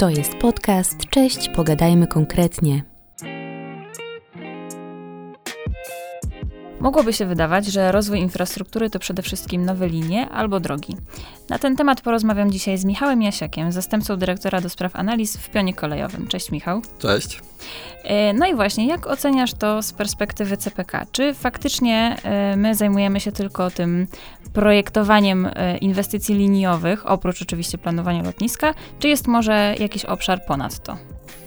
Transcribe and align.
To 0.00 0.10
jest 0.10 0.34
podcast. 0.34 0.96
Cześć, 1.10 1.48
pogadajmy 1.48 2.06
konkretnie. 2.06 2.82
Mogłoby 6.80 7.12
się 7.12 7.26
wydawać, 7.26 7.66
że 7.66 7.92
rozwój 7.92 8.18
infrastruktury 8.18 8.90
to 8.90 8.98
przede 8.98 9.22
wszystkim 9.22 9.64
nowe 9.64 9.88
linie 9.88 10.28
albo 10.28 10.60
drogi. 10.60 10.96
Na 11.48 11.58
ten 11.58 11.76
temat 11.76 12.00
porozmawiam 12.00 12.50
dzisiaj 12.50 12.78
z 12.78 12.84
Michałem 12.84 13.22
Jasiakiem, 13.22 13.72
zastępcą 13.72 14.16
dyrektora 14.16 14.60
do 14.60 14.68
spraw 14.68 14.96
analiz 14.96 15.36
w 15.36 15.50
pionie 15.50 15.74
kolejowym. 15.74 16.26
Cześć 16.26 16.50
Michał. 16.50 16.82
Cześć. 16.98 17.40
E, 18.04 18.32
no 18.32 18.46
i 18.46 18.54
właśnie, 18.54 18.86
jak 18.86 19.06
oceniasz 19.06 19.54
to 19.54 19.82
z 19.82 19.92
perspektywy 19.92 20.56
CPK? 20.56 21.06
Czy 21.12 21.34
faktycznie 21.34 22.16
e, 22.22 22.56
my 22.56 22.74
zajmujemy 22.74 23.20
się 23.20 23.32
tylko 23.32 23.70
tym 23.70 24.06
projektowaniem 24.52 25.50
e, 25.54 25.78
inwestycji 25.78 26.34
liniowych, 26.34 27.10
oprócz 27.10 27.42
oczywiście 27.42 27.78
planowania 27.78 28.22
lotniska, 28.22 28.74
czy 28.98 29.08
jest 29.08 29.26
może 29.26 29.74
jakiś 29.78 30.04
obszar 30.04 30.44
ponad 30.46 30.82
to? 30.82 30.96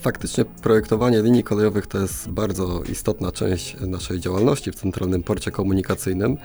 Faktycznie 0.02 0.46
projektowanie 0.46 1.22
linii 1.22 1.44
kolejowych 1.44 1.88
to 1.88 2.00
jest 2.00 2.30
bardzo 2.30 2.84
istotna 2.92 3.32
część 3.32 3.78
naszej 3.80 4.20
działalności 4.20 4.72
w 4.72 4.76
Centralnym 4.76 5.24
Porcie 5.24 5.52
Komunikacyjnym, 5.52 6.38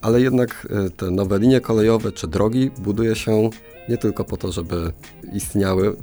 ale 0.00 0.20
jednak 0.20 0.68
te 0.96 1.10
nowe 1.10 1.38
linie 1.38 1.60
kolejowe 1.60 2.12
czy 2.12 2.28
drogi 2.28 2.70
buduje 2.78 3.14
się 3.16 3.50
nie 3.88 3.98
tylko 3.98 4.24
po 4.24 4.36
to, 4.36 4.52
żeby 4.52 4.92
istniały 5.32 5.88
y, 5.88 5.94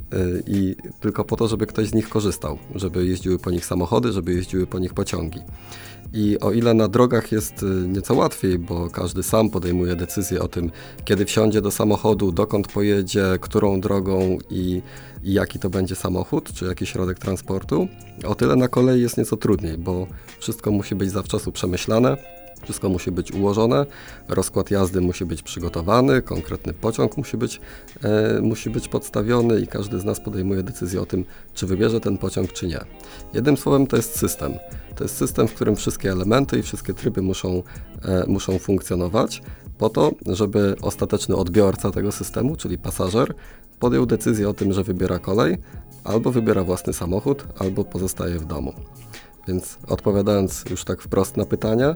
i 0.46 0.76
tylko 1.00 1.24
po 1.24 1.36
to, 1.36 1.48
żeby 1.48 1.66
ktoś 1.66 1.88
z 1.88 1.94
nich 1.94 2.08
korzystał, 2.08 2.58
żeby 2.74 3.06
jeździły 3.06 3.38
po 3.38 3.50
nich 3.50 3.66
samochody, 3.66 4.12
żeby 4.12 4.34
jeździły 4.34 4.66
po 4.66 4.78
nich 4.78 4.94
pociągi. 4.94 5.40
I 6.12 6.38
o 6.40 6.52
ile 6.52 6.74
na 6.74 6.88
drogach 6.88 7.32
jest 7.32 7.62
y, 7.62 7.66
nieco 7.66 8.14
łatwiej, 8.14 8.58
bo 8.58 8.90
każdy 8.90 9.22
sam 9.22 9.50
podejmuje 9.50 9.96
decyzję 9.96 10.42
o 10.42 10.48
tym, 10.48 10.70
kiedy 11.04 11.24
wsiądzie 11.24 11.60
do 11.60 11.70
samochodu, 11.70 12.32
dokąd 12.32 12.72
pojedzie, 12.72 13.24
którą 13.40 13.80
drogą 13.80 14.38
i, 14.50 14.82
i 15.24 15.32
jaki 15.32 15.58
to 15.58 15.70
będzie 15.70 15.94
samochód, 15.94 16.52
czy 16.52 16.64
jakiś 16.64 16.90
środek 16.90 17.18
transportu, 17.18 17.88
o 18.26 18.34
tyle 18.34 18.56
na 18.56 18.68
kolei 18.68 19.02
jest 19.02 19.18
nieco 19.18 19.36
trudniej, 19.36 19.78
bo 19.78 20.06
wszystko 20.38 20.70
musi 20.70 20.94
być 20.94 21.10
zawczasu 21.10 21.52
przemyślane, 21.52 22.37
wszystko 22.62 22.88
musi 22.88 23.10
być 23.10 23.32
ułożone, 23.32 23.86
rozkład 24.28 24.70
jazdy 24.70 25.00
musi 25.00 25.24
być 25.24 25.42
przygotowany, 25.42 26.22
konkretny 26.22 26.72
pociąg 26.72 27.16
musi 27.16 27.36
być, 27.36 27.60
e, 28.02 28.40
musi 28.40 28.70
być 28.70 28.88
podstawiony 28.88 29.60
i 29.60 29.66
każdy 29.66 30.00
z 30.00 30.04
nas 30.04 30.20
podejmuje 30.20 30.62
decyzję 30.62 31.00
o 31.00 31.06
tym, 31.06 31.24
czy 31.54 31.66
wybierze 31.66 32.00
ten 32.00 32.18
pociąg, 32.18 32.52
czy 32.52 32.66
nie. 32.66 32.80
Jednym 33.34 33.56
słowem 33.56 33.86
to 33.86 33.96
jest 33.96 34.18
system. 34.18 34.52
To 34.96 35.04
jest 35.04 35.16
system, 35.16 35.48
w 35.48 35.54
którym 35.54 35.76
wszystkie 35.76 36.12
elementy 36.12 36.58
i 36.58 36.62
wszystkie 36.62 36.94
tryby 36.94 37.22
muszą, 37.22 37.62
e, 38.04 38.24
muszą 38.26 38.58
funkcjonować 38.58 39.42
po 39.78 39.88
to, 39.88 40.12
żeby 40.26 40.76
ostateczny 40.82 41.36
odbiorca 41.36 41.90
tego 41.90 42.12
systemu, 42.12 42.56
czyli 42.56 42.78
pasażer, 42.78 43.34
podjął 43.78 44.06
decyzję 44.06 44.48
o 44.48 44.54
tym, 44.54 44.72
że 44.72 44.84
wybiera 44.84 45.18
kolej, 45.18 45.58
albo 46.04 46.30
wybiera 46.30 46.64
własny 46.64 46.92
samochód, 46.92 47.46
albo 47.58 47.84
pozostaje 47.84 48.38
w 48.38 48.44
domu. 48.44 48.72
Więc 49.48 49.78
odpowiadając 49.88 50.64
już 50.70 50.84
tak 50.84 51.02
wprost 51.02 51.36
na 51.36 51.44
pytania, 51.44 51.94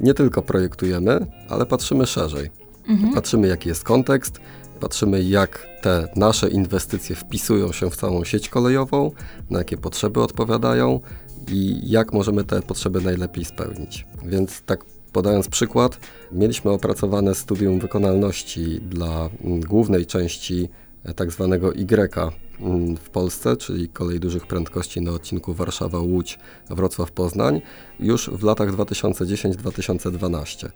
nie 0.00 0.14
tylko 0.14 0.42
projektujemy, 0.42 1.26
ale 1.48 1.66
patrzymy 1.66 2.06
szerzej. 2.06 2.50
Mhm. 2.88 3.14
Patrzymy, 3.14 3.48
jaki 3.48 3.68
jest 3.68 3.84
kontekst, 3.84 4.40
patrzymy, 4.80 5.22
jak 5.22 5.66
te 5.82 6.08
nasze 6.16 6.48
inwestycje 6.50 7.16
wpisują 7.16 7.72
się 7.72 7.90
w 7.90 7.96
całą 7.96 8.24
sieć 8.24 8.48
kolejową, 8.48 9.10
na 9.50 9.58
jakie 9.58 9.76
potrzeby 9.76 10.22
odpowiadają 10.22 11.00
i 11.48 11.90
jak 11.90 12.12
możemy 12.12 12.44
te 12.44 12.62
potrzeby 12.62 13.00
najlepiej 13.00 13.44
spełnić. 13.44 14.06
Więc 14.24 14.62
tak 14.62 14.84
podając 15.12 15.48
przykład, 15.48 15.98
mieliśmy 16.32 16.70
opracowane 16.70 17.34
studium 17.34 17.78
wykonalności 17.78 18.80
dla 18.80 19.28
głównej 19.44 20.06
części 20.06 20.68
e, 21.04 21.14
tak 21.14 21.30
zwanego 21.30 21.72
Y 21.72 22.51
Mm, 22.51 22.51
w 22.98 23.10
Polsce, 23.10 23.56
czyli 23.56 23.88
kolej 23.88 24.20
dużych 24.20 24.46
prędkości 24.46 25.00
na 25.00 25.10
odcinku 25.10 25.54
Warszawa-Łódź, 25.54 26.38
Wrocław-Poznań, 26.70 27.60
już 28.00 28.30
w 28.30 28.42
latach 28.42 28.76
2010-2012. 28.76 30.68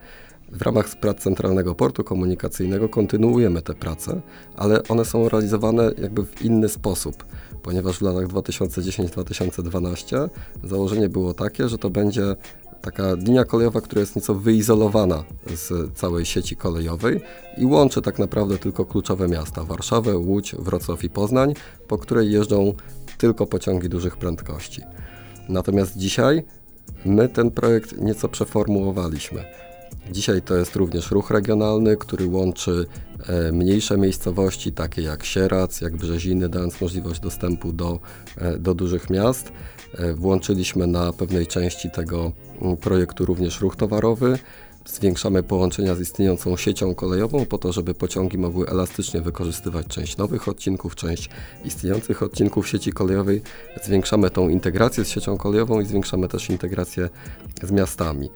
W 0.49 0.63
ramach 0.63 1.01
prac 1.01 1.23
Centralnego 1.23 1.75
Portu 1.75 2.05
Komunikacyjnego 2.05 2.89
kontynuujemy 2.89 3.63
te 3.63 3.75
prace, 3.75 4.21
ale 4.57 4.83
one 4.83 5.05
są 5.05 5.29
realizowane 5.29 5.93
jakby 5.99 6.25
w 6.25 6.43
inny 6.43 6.69
sposób, 6.69 7.25
ponieważ 7.63 7.99
w 7.99 8.03
latach 8.03 8.27
2010-2012 8.27 10.29
założenie 10.65 11.09
było 11.09 11.35
takie, 11.35 11.69
że 11.69 11.79
to 11.79 11.91
będzie 11.91 12.37
taka 12.81 13.15
linia 13.15 13.45
kolejowa, 13.45 13.81
która 13.81 14.01
jest 14.01 14.17
nieco 14.17 14.35
wyizolowana 14.35 15.25
z 15.55 15.95
całej 15.95 16.25
sieci 16.25 16.57
kolejowej 16.57 17.21
i 17.59 17.67
łączy 17.67 18.03
tak 18.03 18.19
naprawdę 18.19 18.59
tylko 18.59 18.85
kluczowe 18.85 19.29
miasta 19.29 19.65
Warszawę, 19.65 20.19
Łódź, 20.19 20.55
Wrocław 20.59 21.05
i 21.05 21.11
Poznań, 21.11 21.55
po 21.89 21.99
której 21.99 22.33
jeżdżą 22.33 22.75
tylko 23.19 23.47
pociągi 23.47 23.89
dużych 23.89 24.17
prędkości. 24.17 24.83
Natomiast 25.49 25.97
dzisiaj 25.97 26.45
my 27.05 27.29
ten 27.29 27.51
projekt 27.51 28.01
nieco 28.01 28.29
przeformułowaliśmy. 28.29 29.45
Dzisiaj 30.11 30.43
to 30.43 30.57
jest 30.57 30.77
również 30.77 31.11
ruch 31.11 31.31
regionalny, 31.31 31.97
który 31.97 32.27
łączy 32.27 32.87
e, 33.27 33.53
mniejsze 33.53 33.99
miejscowości, 33.99 34.73
takie 34.73 35.03
jak 35.03 35.25
Sierac, 35.25 35.81
jak 35.81 35.97
Brzeziny, 35.97 36.49
dając 36.49 36.81
możliwość 36.81 37.21
dostępu 37.21 37.73
do, 37.73 37.99
e, 38.37 38.59
do 38.59 38.75
dużych 38.75 39.11
miast. 39.11 39.53
E, 39.99 40.15
włączyliśmy 40.15 40.87
na 40.87 41.13
pewnej 41.13 41.47
części 41.47 41.91
tego 41.91 42.33
mm, 42.63 42.77
projektu 42.77 43.25
również 43.25 43.61
ruch 43.61 43.77
towarowy. 43.77 44.39
Zwiększamy 44.87 45.43
połączenia 45.43 45.95
z 45.95 46.01
istniejącą 46.01 46.57
siecią 46.57 46.95
kolejową 46.95 47.47
po 47.47 47.59
to, 47.59 47.73
żeby 47.73 47.95
pociągi 47.95 48.39
mogły 48.39 48.69
elastycznie 48.69 49.21
wykorzystywać 49.21 49.87
część 49.87 50.17
nowych 50.17 50.49
odcinków, 50.49 50.95
część 50.95 51.31
istniejących 51.65 52.23
odcinków 52.23 52.69
sieci 52.69 52.93
kolejowej. 52.93 53.43
Zwiększamy 53.83 54.31
tą 54.31 54.49
integrację 54.49 55.05
z 55.05 55.09
siecią 55.09 55.37
kolejową 55.37 55.81
i 55.81 55.87
zwiększamy 55.87 56.29
też 56.29 56.51
integrację 56.51 57.09
z 57.63 57.71
miastami. 57.71 58.31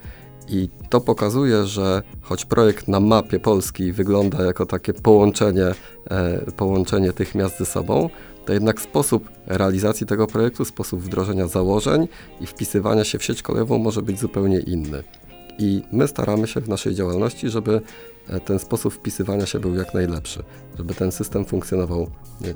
I 0.49 0.69
to 0.89 1.01
pokazuje, 1.01 1.67
że 1.67 2.03
choć 2.23 2.45
projekt 2.45 2.89
na 2.89 3.01
mapie 3.01 3.41
Polski 3.41 3.93
wygląda 3.93 4.45
jako 4.45 4.67
takie 4.67 4.93
połączenie, 4.93 5.67
e, 6.11 6.41
połączenie 6.57 7.13
tych 7.13 7.35
miast 7.35 7.59
ze 7.59 7.67
sobą, 7.67 8.11
to 8.51 8.55
jednak 8.55 8.81
sposób 8.81 9.31
realizacji 9.47 10.07
tego 10.07 10.27
projektu, 10.27 10.65
sposób 10.65 11.01
wdrożenia 11.01 11.47
założeń 11.47 12.09
i 12.41 12.47
wpisywania 12.47 13.05
się 13.05 13.19
w 13.19 13.25
sieć 13.25 13.43
kolejową 13.43 13.79
może 13.79 14.03
być 14.03 14.21
zupełnie 14.21 14.59
inny. 14.59 15.03
I 15.59 15.83
my 15.93 16.09
staramy 16.09 16.47
się 16.47 16.61
w 16.61 16.69
naszej 16.69 16.95
działalności, 16.95 17.51
żeby 17.51 17.81
e, 18.29 18.41
ten 18.41 18.59
sposób 18.59 18.95
wpisywania 18.95 19.47
się 19.47 19.61
był 19.61 19.75
jak 19.75 19.95
najlepszy, 19.95 20.43
żeby 20.79 20.95
ten 20.95 21.13
system 21.13 21.45
funkcjonował 21.45 22.11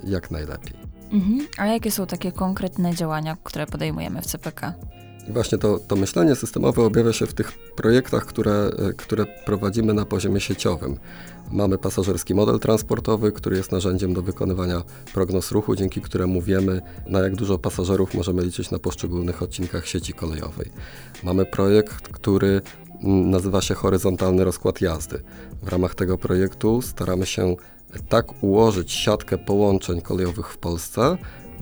jak 0.04 0.30
najlepiej. 0.30 0.74
Mhm. 1.12 1.46
A 1.58 1.66
jakie 1.66 1.90
są 1.90 2.06
takie 2.06 2.32
konkretne 2.32 2.94
działania, 2.94 3.36
które 3.44 3.66
podejmujemy 3.66 4.22
w 4.22 4.26
CPK? 4.26 4.74
I 5.28 5.32
właśnie 5.32 5.58
to, 5.58 5.78
to 5.78 5.96
myślenie 5.96 6.34
systemowe 6.34 6.82
objawia 6.82 7.12
się 7.12 7.26
w 7.26 7.34
tych 7.34 7.52
projektach, 7.76 8.26
które, 8.26 8.52
e, 8.52 8.92
które 8.92 9.26
prowadzimy 9.46 9.94
na 9.94 10.04
poziomie 10.04 10.40
sieciowym. 10.40 10.98
Mamy 11.50 11.78
pasażerski 11.78 12.34
model 12.34 12.58
transportowy, 12.58 13.32
który 13.32 13.56
jest 13.56 13.72
narzędziem 13.72 14.14
do 14.14 14.22
wykonywania 14.22 14.82
prognoz 15.14 15.52
ruchu, 15.52 15.76
dzięki 15.76 16.00
któremu 16.00 16.42
wiemy, 16.42 16.82
na 17.06 17.20
jak 17.20 17.36
dużo 17.36 17.58
pasażerów 17.58 18.14
możemy 18.14 18.42
liczyć 18.42 18.70
na 18.70 18.78
poszczególnych 18.78 19.42
odcinkach 19.42 19.86
sieci 19.86 20.12
kolejowej. 20.12 20.70
Mamy 21.22 21.46
projekt, 21.46 22.08
który 22.08 22.60
mm, 23.02 23.30
nazywa 23.30 23.62
się 23.62 23.74
Horyzontalny 23.74 24.44
Rozkład 24.44 24.80
Jazdy. 24.80 25.22
W 25.62 25.68
ramach 25.68 25.94
tego 25.94 26.18
projektu 26.18 26.82
staramy 26.82 27.26
się 27.26 27.56
tak 28.08 28.42
ułożyć 28.42 28.92
siatkę 28.92 29.38
połączeń 29.38 30.00
kolejowych 30.00 30.48
w 30.48 30.58
Polsce, 30.58 31.16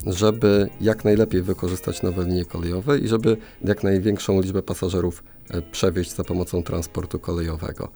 żeby 0.06 0.69
jak 0.80 1.04
najlepiej 1.04 1.42
wykorzystać 1.42 2.03
nowe 2.03 2.25
linie 2.25 2.44
kolejowe 2.44 2.98
i 2.98 3.08
żeby 3.08 3.36
jak 3.64 3.82
największą 3.82 4.41
liczbę 4.41 4.62
pasażerów 4.62 5.25
e, 5.50 5.62
przewieźć 5.62 6.14
za 6.14 6.25
pomocą 6.25 6.62
transportu 6.62 7.19
kolejowego. 7.19 7.88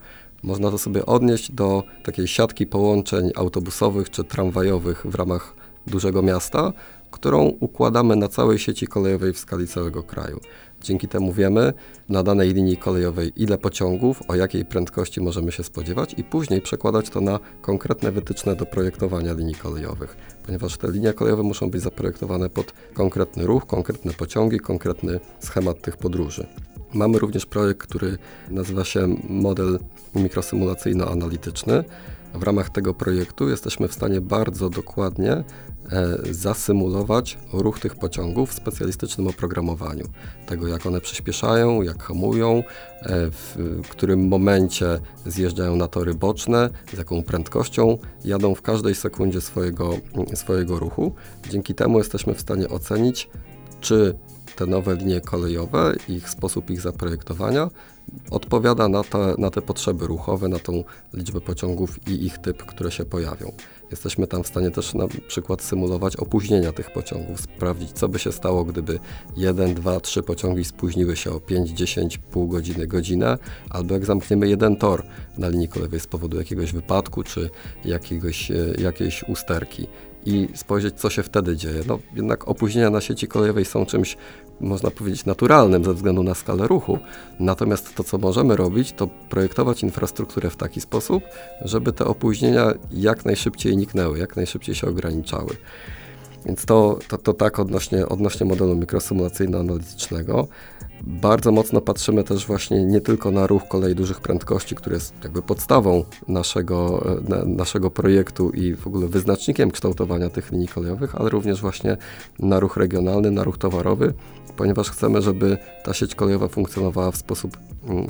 Można 0.43 0.71
to 0.71 0.77
sobie 0.77 1.05
odnieść 1.05 1.51
do 1.51 1.83
takiej 2.03 2.27
siatki 2.27 2.67
połączeń 2.67 3.31
autobusowych 3.35 4.09
czy 4.09 4.23
tramwajowych 4.23 5.05
w 5.05 5.15
ramach 5.15 5.53
dużego 5.87 6.21
miasta, 6.21 6.73
którą 7.11 7.43
układamy 7.59 8.15
na 8.15 8.27
całej 8.27 8.59
sieci 8.59 8.87
kolejowej 8.87 9.33
w 9.33 9.39
skali 9.39 9.67
całego 9.67 10.03
kraju. 10.03 10.39
Dzięki 10.81 11.07
temu 11.07 11.33
wiemy 11.33 11.73
na 12.09 12.23
danej 12.23 12.53
linii 12.53 12.77
kolejowej, 12.77 13.31
ile 13.35 13.57
pociągów, 13.57 14.21
o 14.27 14.35
jakiej 14.35 14.65
prędkości 14.65 15.21
możemy 15.21 15.51
się 15.51 15.63
spodziewać, 15.63 16.15
i 16.17 16.23
później 16.23 16.61
przekładać 16.61 17.09
to 17.09 17.21
na 17.21 17.39
konkretne 17.61 18.11
wytyczne 18.11 18.55
do 18.55 18.65
projektowania 18.65 19.33
linii 19.33 19.55
kolejowych, 19.55 20.17
ponieważ 20.45 20.77
te 20.77 20.91
linie 20.91 21.13
kolejowe 21.13 21.43
muszą 21.43 21.69
być 21.69 21.81
zaprojektowane 21.81 22.49
pod 22.49 22.73
konkretny 22.93 23.45
ruch, 23.45 23.65
konkretne 23.65 24.13
pociągi, 24.13 24.59
konkretny 24.59 25.19
schemat 25.39 25.81
tych 25.81 25.97
podróży. 25.97 26.47
Mamy 26.93 27.19
również 27.19 27.45
projekt, 27.45 27.79
który 27.87 28.17
nazywa 28.49 28.83
się 28.83 29.15
model 29.29 29.79
mikrosymulacyjno-analityczny. 30.15 31.83
W 32.33 32.43
ramach 32.43 32.69
tego 32.69 32.93
projektu 32.93 33.49
jesteśmy 33.49 33.87
w 33.87 33.93
stanie 33.93 34.21
bardzo 34.21 34.69
dokładnie 34.69 35.43
zasymulować 36.31 37.37
ruch 37.53 37.79
tych 37.79 37.95
pociągów 37.95 38.49
w 38.49 38.53
specjalistycznym 38.53 39.27
oprogramowaniu. 39.27 40.05
Tego, 40.45 40.67
jak 40.67 40.85
one 40.85 41.01
przyspieszają, 41.01 41.81
jak 41.81 42.03
hamują, 42.03 42.57
e, 42.57 42.63
w 43.83 43.87
którym 43.89 44.27
momencie 44.27 44.99
zjeżdżają 45.25 45.75
na 45.75 45.87
tory 45.87 46.13
boczne, 46.13 46.69
z 46.93 46.97
jaką 46.97 47.23
prędkością 47.23 47.97
jadą 48.25 48.55
w 48.55 48.61
każdej 48.61 48.95
sekundzie 48.95 49.41
swojego, 49.41 49.93
swojego 50.33 50.79
ruchu. 50.79 51.15
Dzięki 51.49 51.75
temu 51.75 51.97
jesteśmy 51.97 52.33
w 52.33 52.41
stanie 52.41 52.69
ocenić, 52.69 53.29
czy 53.81 54.17
te 54.55 54.65
nowe 54.65 54.95
linie 54.95 55.21
kolejowe, 55.21 55.93
ich 56.09 56.29
sposób 56.29 56.69
ich 56.69 56.81
zaprojektowania 56.81 57.69
odpowiada 58.31 58.87
na 58.87 59.03
te, 59.03 59.35
na 59.37 59.49
te 59.49 59.61
potrzeby 59.61 60.07
ruchowe, 60.07 60.47
na 60.47 60.59
tą 60.59 60.83
liczbę 61.13 61.41
pociągów 61.41 62.07
i 62.07 62.25
ich 62.25 62.37
typ, 62.37 62.65
które 62.65 62.91
się 62.91 63.05
pojawią. 63.05 63.51
Jesteśmy 63.91 64.27
tam 64.27 64.43
w 64.43 64.47
stanie 64.47 64.71
też 64.71 64.93
na 64.93 65.07
przykład 65.27 65.61
symulować 65.61 66.15
opóźnienia 66.15 66.71
tych 66.71 66.93
pociągów, 66.93 67.41
sprawdzić, 67.41 67.91
co 67.91 68.09
by 68.09 68.19
się 68.19 68.31
stało, 68.31 68.63
gdyby 68.63 68.99
1, 69.37 69.73
2, 69.73 69.99
3 69.99 70.23
pociągi 70.23 70.63
spóźniły 70.63 71.15
się 71.15 71.31
o 71.31 71.39
5, 71.39 71.69
10, 71.69 72.17
pół 72.17 72.47
godziny, 72.47 72.87
godzinę, 72.87 73.37
albo 73.69 73.93
jak 73.93 74.05
zamkniemy 74.05 74.49
jeden 74.49 74.75
tor 74.75 75.03
na 75.37 75.49
linii 75.49 75.67
kolejowej 75.67 75.99
z 75.99 76.07
powodu 76.07 76.37
jakiegoś 76.37 76.73
wypadku 76.73 77.23
czy 77.23 77.49
jakiegoś, 77.85 78.51
e, 78.51 78.55
jakiejś 78.77 79.23
usterki 79.23 79.87
i 80.25 80.47
spojrzeć, 80.55 80.95
co 80.95 81.09
się 81.09 81.23
wtedy 81.23 81.57
dzieje. 81.57 81.81
No, 81.87 81.99
jednak 82.15 82.47
opóźnienia 82.47 82.89
na 82.89 83.01
sieci 83.01 83.27
kolejowej 83.27 83.65
są 83.65 83.85
czymś, 83.85 84.17
można 84.61 84.91
powiedzieć, 84.91 85.25
naturalnym 85.25 85.85
ze 85.85 85.93
względu 85.93 86.23
na 86.23 86.35
skalę 86.35 86.67
ruchu. 86.67 86.99
Natomiast 87.39 87.95
to, 87.95 88.03
co 88.03 88.17
możemy 88.17 88.55
robić, 88.55 88.91
to 88.91 89.07
projektować 89.29 89.83
infrastrukturę 89.83 90.49
w 90.49 90.55
taki 90.55 90.81
sposób, 90.81 91.23
żeby 91.61 91.93
te 91.93 92.05
opóźnienia 92.05 92.73
jak 92.91 93.25
najszybciej 93.25 93.77
niknęły, 93.77 94.19
jak 94.19 94.35
najszybciej 94.35 94.75
się 94.75 94.87
ograniczały. 94.87 95.55
Więc 96.45 96.65
to, 96.65 96.99
to, 97.07 97.17
to 97.17 97.33
tak 97.33 97.59
odnośnie, 97.59 98.09
odnośnie 98.09 98.45
modelu 98.45 98.75
mikrosymulacyjno-analitycznego. 98.75 100.47
Bardzo 101.03 101.51
mocno 101.51 101.81
patrzymy 101.81 102.23
też 102.23 102.47
właśnie 102.47 102.85
nie 102.85 103.01
tylko 103.01 103.31
na 103.31 103.47
ruch 103.47 103.67
kolei 103.67 103.95
dużych 103.95 104.21
prędkości, 104.21 104.75
który 104.75 104.95
jest 104.95 105.13
jakby 105.23 105.41
podstawą 105.41 106.03
naszego, 106.27 107.05
na, 107.29 107.45
naszego 107.45 107.91
projektu 107.91 108.49
i 108.49 108.75
w 108.75 108.87
ogóle 108.87 109.07
wyznacznikiem 109.07 109.71
kształtowania 109.71 110.29
tych 110.29 110.51
linii 110.51 110.67
kolejowych, 110.67 111.15
ale 111.15 111.29
również 111.29 111.61
właśnie 111.61 111.97
na 112.39 112.59
ruch 112.59 112.77
regionalny, 112.77 113.31
na 113.31 113.43
ruch 113.43 113.57
towarowy, 113.57 114.13
ponieważ 114.57 114.91
chcemy, 114.91 115.21
żeby 115.21 115.57
ta 115.83 115.93
sieć 115.93 116.15
kolejowa 116.15 116.47
funkcjonowała 116.47 117.11
w 117.11 117.17
sposób, 117.17 117.57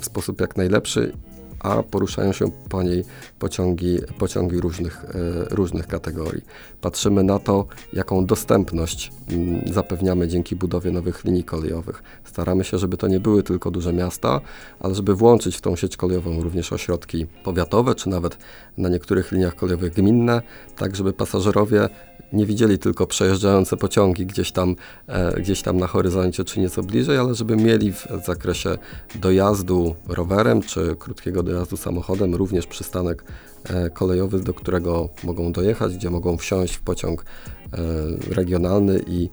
w 0.00 0.04
sposób 0.04 0.40
jak 0.40 0.56
najlepszy 0.56 1.12
a 1.60 1.82
poruszają 1.82 2.32
się 2.32 2.50
po 2.68 2.82
niej 2.82 3.04
pociągi, 3.38 3.98
pociągi 4.18 4.60
różnych, 4.60 5.04
e, 5.04 5.08
różnych 5.54 5.86
kategorii. 5.86 6.44
Patrzymy 6.80 7.22
na 7.22 7.38
to, 7.38 7.66
jaką 7.92 8.26
dostępność 8.26 9.12
mm, 9.30 9.60
zapewniamy 9.72 10.28
dzięki 10.28 10.56
budowie 10.56 10.90
nowych 10.90 11.24
linii 11.24 11.44
kolejowych. 11.44 12.02
Staramy 12.24 12.64
się, 12.64 12.78
żeby 12.78 12.96
to 12.96 13.08
nie 13.08 13.20
były 13.20 13.42
tylko 13.42 13.70
duże 13.70 13.92
miasta, 13.92 14.40
ale 14.80 14.94
żeby 14.94 15.14
włączyć 15.14 15.56
w 15.56 15.60
tą 15.60 15.76
sieć 15.76 15.96
kolejową 15.96 16.42
również 16.42 16.72
ośrodki 16.72 17.26
powiatowe, 17.44 17.94
czy 17.94 18.08
nawet 18.08 18.38
na 18.76 18.88
niektórych 18.88 19.32
liniach 19.32 19.54
kolejowych 19.54 19.92
gminne, 19.92 20.42
tak 20.76 20.96
żeby 20.96 21.12
pasażerowie 21.12 21.88
nie 22.32 22.46
widzieli 22.46 22.78
tylko 22.78 23.06
przejeżdżające 23.06 23.76
pociągi 23.76 24.26
gdzieś 24.26 24.52
tam, 24.52 24.76
e, 25.06 25.40
gdzieś 25.40 25.62
tam 25.62 25.76
na 25.76 25.86
horyzoncie 25.86 26.44
czy 26.44 26.60
nieco 26.60 26.82
bliżej, 26.82 27.18
ale 27.18 27.34
żeby 27.34 27.56
mieli 27.56 27.92
w 27.92 28.06
zakresie 28.26 28.78
dojazdu 29.14 29.94
rowerem 30.08 30.62
czy 30.62 30.96
krótkiego 30.98 31.42
dojazdu 31.42 31.76
samochodem 31.76 32.34
również 32.34 32.66
przystanek 32.66 33.24
e, 33.64 33.90
kolejowy, 33.90 34.40
do 34.40 34.54
którego 34.54 35.08
mogą 35.24 35.52
dojechać, 35.52 35.96
gdzie 35.96 36.10
mogą 36.10 36.36
wsiąść 36.36 36.74
w 36.74 36.80
pociąg 36.80 37.24
e, 37.24 38.34
regionalny 38.34 39.00
i, 39.06 39.28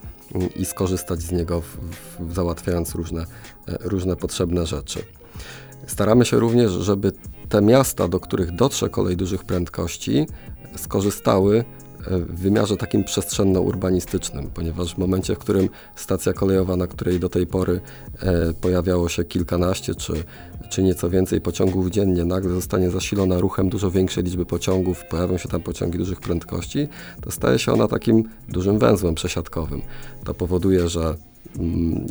i 0.56 0.66
skorzystać 0.66 1.22
z 1.22 1.32
niego, 1.32 1.62
w, 1.62 1.78
w, 2.20 2.34
załatwiając 2.34 2.96
różne, 2.96 3.22
e, 3.22 3.78
różne 3.82 4.16
potrzebne 4.16 4.66
rzeczy. 4.66 5.00
Staramy 5.88 6.26
się 6.26 6.40
również, 6.40 6.72
żeby 6.72 7.12
te 7.50 7.62
miasta, 7.62 8.08
do 8.08 8.20
których 8.20 8.56
dotrze 8.56 8.90
kolej 8.90 9.18
dużych 9.18 9.44
prędkości, 9.44 10.28
skorzystały 10.76 11.64
w 12.08 12.42
wymiarze 12.42 12.78
takim 12.78 13.04
przestrzenno-urbanistycznym, 13.04 14.50
ponieważ 14.54 14.96
w 14.96 14.98
momencie, 14.98 15.36
w 15.36 15.40
którym 15.40 15.70
stacja 15.96 16.34
kolejowa, 16.34 16.76
na 16.78 16.88
której 16.88 17.20
do 17.20 17.30
tej 17.30 17.48
pory 17.48 17.82
e, 18.20 18.54
pojawiało 18.54 19.10
się 19.10 19.24
kilkanaście 19.24 19.96
czy, 19.96 20.14
czy 20.70 20.84
nieco 20.84 21.10
więcej 21.10 21.42
pociągów 21.42 21.90
dziennie, 21.90 22.26
nagle 22.26 22.54
zostanie 22.54 22.90
zasilona 22.90 23.40
ruchem 23.40 23.70
dużo 23.70 23.92
większej 23.92 24.24
liczby 24.24 24.46
pociągów, 24.46 25.04
pojawią 25.10 25.38
się 25.38 25.50
tam 25.50 25.62
pociągi 25.62 25.98
dużych 25.98 26.20
prędkości, 26.20 26.88
to 27.22 27.32
staje 27.32 27.60
się 27.60 27.74
ona 27.74 27.88
takim 27.88 28.30
dużym 28.50 28.80
węzłem 28.80 29.16
przesiadkowym. 29.16 29.82
To 30.26 30.34
powoduje, 30.34 30.90
że 30.90 31.16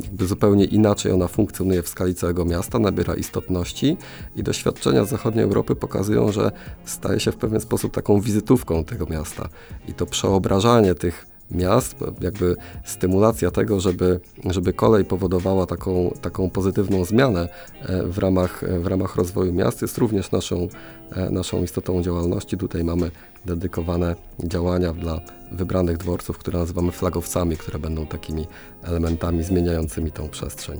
jakby 0.03 0.27
zupełnie 0.27 0.65
inaczej 0.65 1.11
ona 1.11 1.27
funkcjonuje 1.27 1.81
w 1.81 1.89
skali 1.89 2.15
całego 2.15 2.45
miasta, 2.45 2.79
nabiera 2.79 3.15
istotności 3.15 3.97
i 4.35 4.43
doświadczenia 4.43 5.05
zachodniej 5.05 5.43
Europy 5.43 5.75
pokazują, 5.75 6.31
że 6.31 6.51
staje 6.85 7.19
się 7.19 7.31
w 7.31 7.35
pewien 7.35 7.61
sposób 7.61 7.93
taką 7.93 8.21
wizytówką 8.21 8.83
tego 8.83 9.05
miasta. 9.05 9.49
I 9.87 9.93
to 9.93 10.05
przeobrażanie 10.05 10.95
tych 10.95 11.34
miast, 11.51 11.95
jakby 12.21 12.55
stymulacja 12.85 13.51
tego, 13.51 13.79
żeby, 13.79 14.19
żeby 14.49 14.73
kolej 14.73 15.05
powodowała 15.05 15.65
taką, 15.65 16.13
taką 16.21 16.49
pozytywną 16.49 17.05
zmianę 17.05 17.49
e, 17.81 18.03
w 18.03 18.17
ramach, 18.17 18.63
w 18.81 18.87
ramach 18.87 19.15
rozwoju 19.15 19.53
miast 19.53 19.81
jest 19.81 19.97
również 19.97 20.31
naszą, 20.31 20.67
e, 21.11 21.29
naszą 21.29 21.63
istotą 21.63 22.03
działalności. 22.03 22.57
Tutaj 22.57 22.83
mamy 22.83 23.11
dedykowane 23.45 24.15
działania 24.43 24.93
dla 24.93 25.21
wybranych 25.51 25.97
dworców, 25.97 26.37
które 26.37 26.59
nazywamy 26.59 26.91
flagowcami, 26.91 27.57
które 27.57 27.79
będą 27.79 28.05
takimi 28.05 28.47
elementami 28.83 29.43
zmieniającymi 29.43 30.11
tą 30.11 30.29
przestrzeń. 30.29 30.79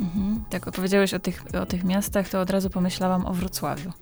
Mhm. 0.00 0.44
Opowiedziałeś 0.66 1.14
o 1.14 1.18
tych, 1.18 1.44
o 1.62 1.66
tych 1.66 1.84
miastach, 1.84 2.28
to 2.28 2.40
od 2.40 2.50
razu 2.50 2.70
pomyślałam 2.70 3.26
o 3.26 3.32
Wrocławiu. 3.34 3.92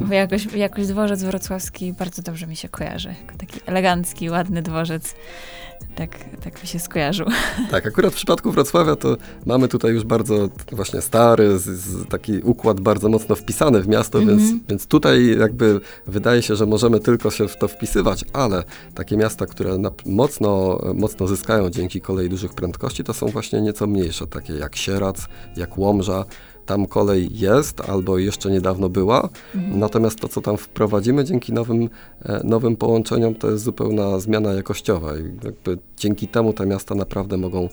Bo 0.00 0.14
jakoś, 0.14 0.44
jakoś 0.44 0.86
dworzec 0.86 1.22
wrocławski 1.22 1.92
bardzo 1.92 2.22
dobrze 2.22 2.46
mi 2.46 2.56
się 2.56 2.68
kojarzy. 2.68 3.14
Taki 3.38 3.60
elegancki, 3.66 4.30
ładny 4.30 4.62
dworzec. 4.62 5.14
Tak, 5.94 6.10
tak 6.44 6.62
mi 6.62 6.68
się 6.68 6.78
skojarzył. 6.78 7.26
Tak, 7.70 7.86
akurat 7.86 8.12
w 8.12 8.16
przypadku 8.16 8.52
Wrocławia 8.52 8.96
to 8.96 9.16
mamy 9.46 9.68
tutaj 9.68 9.92
już 9.92 10.04
bardzo 10.04 10.48
właśnie 10.72 11.00
stary, 11.00 11.58
z, 11.58 11.64
z 11.64 12.08
taki 12.08 12.40
układ 12.40 12.80
bardzo 12.80 13.08
mocno 13.08 13.36
wpisany 13.36 13.80
w 13.80 13.88
miasto, 13.88 14.18
mm 14.18 14.36
-hmm. 14.36 14.38
więc, 14.38 14.62
więc 14.68 14.86
tutaj 14.86 15.38
jakby 15.38 15.80
wydaje 16.06 16.42
się, 16.42 16.56
że 16.56 16.66
możemy 16.66 17.00
tylko 17.00 17.30
się 17.30 17.48
w 17.48 17.56
to 17.56 17.68
wpisywać, 17.68 18.24
ale 18.32 18.64
takie 18.94 19.16
miasta, 19.16 19.46
które 19.46 19.78
mocno, 20.06 20.80
mocno 20.94 21.26
zyskają 21.26 21.70
dzięki 21.70 22.00
kolei 22.00 22.28
dużych 22.28 22.54
prędkości, 22.54 23.04
to 23.04 23.14
są 23.14 23.26
właśnie 23.26 23.60
nieco 23.60 23.86
mniejsze, 23.86 24.26
takie 24.26 24.52
jak 24.52 24.76
Sierac, 24.76 25.26
jak 25.56 25.78
Łomża, 25.78 26.24
tam 26.68 26.86
kolej 26.86 27.28
jest 27.32 27.80
albo 27.80 28.18
jeszcze 28.18 28.50
niedawno 28.50 28.88
była, 28.88 29.28
mhm. 29.54 29.78
natomiast 29.78 30.20
to, 30.20 30.28
co 30.28 30.40
tam 30.40 30.56
wprowadzimy 30.56 31.24
dzięki 31.24 31.52
nowym, 31.52 31.88
e, 32.24 32.40
nowym 32.44 32.76
połączeniom, 32.76 33.34
to 33.34 33.50
jest 33.50 33.64
zupełna 33.64 34.18
zmiana 34.18 34.52
jakościowa 34.52 35.16
i 35.16 35.22
jakby 35.44 35.78
dzięki 35.96 36.28
temu 36.28 36.52
te 36.52 36.66
miasta 36.66 36.94
naprawdę 36.94 37.36
mogą, 37.36 37.68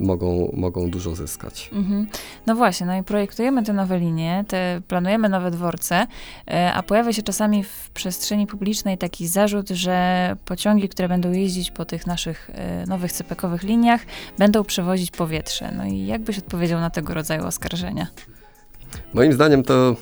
mogą, 0.00 0.52
mogą 0.56 0.90
dużo 0.90 1.14
zyskać. 1.14 1.70
Mhm. 1.72 2.06
No 2.46 2.54
właśnie, 2.54 2.86
no 2.86 2.96
i 2.96 3.02
projektujemy 3.02 3.62
te 3.62 3.72
nowe 3.72 3.98
linie, 3.98 4.44
te, 4.48 4.80
planujemy 4.88 5.28
nowe 5.28 5.50
dworce, 5.50 6.06
e, 6.50 6.72
a 6.72 6.82
pojawia 6.82 7.12
się 7.12 7.22
czasami 7.22 7.64
w 7.64 7.90
przestrzeni 7.94 8.46
publicznej 8.46 8.98
taki 8.98 9.26
zarzut, 9.26 9.68
że 9.68 10.36
pociągi, 10.44 10.88
które 10.88 11.08
będą 11.08 11.32
jeździć 11.32 11.70
po 11.70 11.84
tych 11.84 12.06
naszych 12.06 12.50
nowych 12.86 13.12
cypekowych 13.12 13.62
liniach, 13.62 14.00
będą 14.38 14.64
przewozić 14.64 15.10
powietrze. 15.10 15.72
No 15.76 15.84
i 15.84 16.06
jak 16.06 16.22
byś 16.22 16.38
odpowiedział 16.38 16.80
na 16.80 16.90
tego 16.90 17.14
rodzaju 17.14 17.46
oskarżenia? 17.46 18.06
Moim 19.14 19.32
zdaniem 19.32 19.62
to 19.62 19.96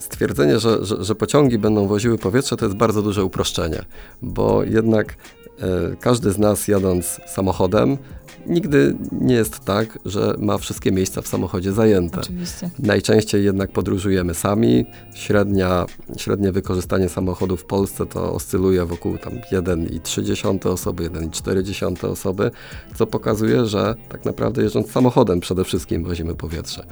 stwierdzenie, 0.00 0.58
że, 0.58 0.84
że, 0.84 1.04
że, 1.04 1.14
pociągi 1.14 1.58
będą 1.58 1.86
woziły 1.86 2.18
powietrze, 2.18 2.56
to 2.56 2.64
jest 2.64 2.76
bardzo 2.76 3.02
duże 3.02 3.24
uproszczenie, 3.24 3.84
bo 4.22 4.64
jednak 4.64 5.12
e, 5.12 5.96
każdy 6.00 6.32
z 6.32 6.38
nas 6.38 6.68
jadąc 6.68 7.20
samochodem 7.26 7.98
nigdy 8.46 8.96
nie 9.12 9.34
jest 9.34 9.60
tak, 9.60 9.98
że 10.04 10.34
ma 10.38 10.58
wszystkie 10.58 10.92
miejsca 10.92 11.22
w 11.22 11.28
samochodzie 11.28 11.72
zajęte. 11.72 12.20
Oczywiście. 12.20 12.70
Najczęściej 12.78 13.44
jednak 13.44 13.72
podróżujemy 13.72 14.34
sami. 14.34 14.84
Średnia, 15.14 15.86
średnie 16.16 16.52
wykorzystanie 16.52 17.08
samochodu 17.08 17.56
w 17.56 17.64
Polsce 17.64 18.06
to 18.06 18.32
oscyluje 18.32 18.84
wokół 18.84 19.18
tam 19.18 19.32
1,3 19.52 20.68
osoby, 20.68 21.10
1,4 21.10 22.06
osoby, 22.06 22.50
co 22.94 23.06
pokazuje, 23.06 23.66
że 23.66 23.94
tak 24.08 24.24
naprawdę 24.24 24.62
jeżdżąc 24.62 24.90
samochodem 24.90 25.40
przede 25.40 25.64
wszystkim 25.64 26.04
wozimy 26.04 26.34
powietrze. 26.34 26.86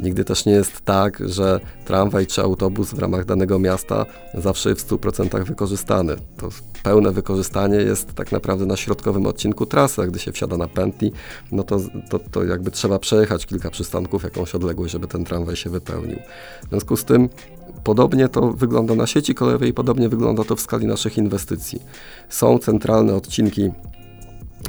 Nigdy 0.00 0.24
też 0.24 0.46
nie 0.46 0.52
jest 0.52 0.80
tak, 0.80 1.22
że 1.28 1.60
tramwaj 1.84 2.26
czy 2.26 2.42
autobus 2.42 2.94
w 2.94 2.98
ramach 2.98 3.24
danego 3.24 3.58
miasta 3.58 4.06
zawsze 4.34 4.74
w 4.74 4.88
100% 4.88 5.44
wykorzystany. 5.44 6.16
To 6.36 6.48
pełne 6.82 7.12
wykorzystanie 7.12 7.76
jest 7.76 8.14
tak 8.14 8.32
naprawdę 8.32 8.66
na 8.66 8.76
środkowym 8.76 9.26
odcinku 9.26 9.66
trasy, 9.66 10.06
gdy 10.06 10.18
się 10.18 10.32
wsiada 10.32 10.56
na 10.56 10.68
no 11.52 11.62
to, 11.62 11.80
to, 12.10 12.18
to 12.18 12.44
jakby 12.44 12.70
trzeba 12.70 12.98
przejechać 12.98 13.46
kilka 13.46 13.70
przystanków, 13.70 14.22
jakąś 14.22 14.54
odległość, 14.54 14.92
żeby 14.92 15.06
ten 15.06 15.24
tramwaj 15.24 15.56
się 15.56 15.70
wypełnił. 15.70 16.18
W 16.66 16.68
związku 16.68 16.96
z 16.96 17.04
tym 17.04 17.28
podobnie 17.84 18.28
to 18.28 18.52
wygląda 18.52 18.94
na 18.94 19.06
sieci 19.06 19.34
kolejowej 19.34 19.72
podobnie 19.74 20.08
wygląda 20.08 20.44
to 20.44 20.56
w 20.56 20.60
skali 20.60 20.86
naszych 20.86 21.18
inwestycji. 21.18 21.82
Są 22.28 22.58
centralne 22.58 23.14
odcinki 23.14 23.70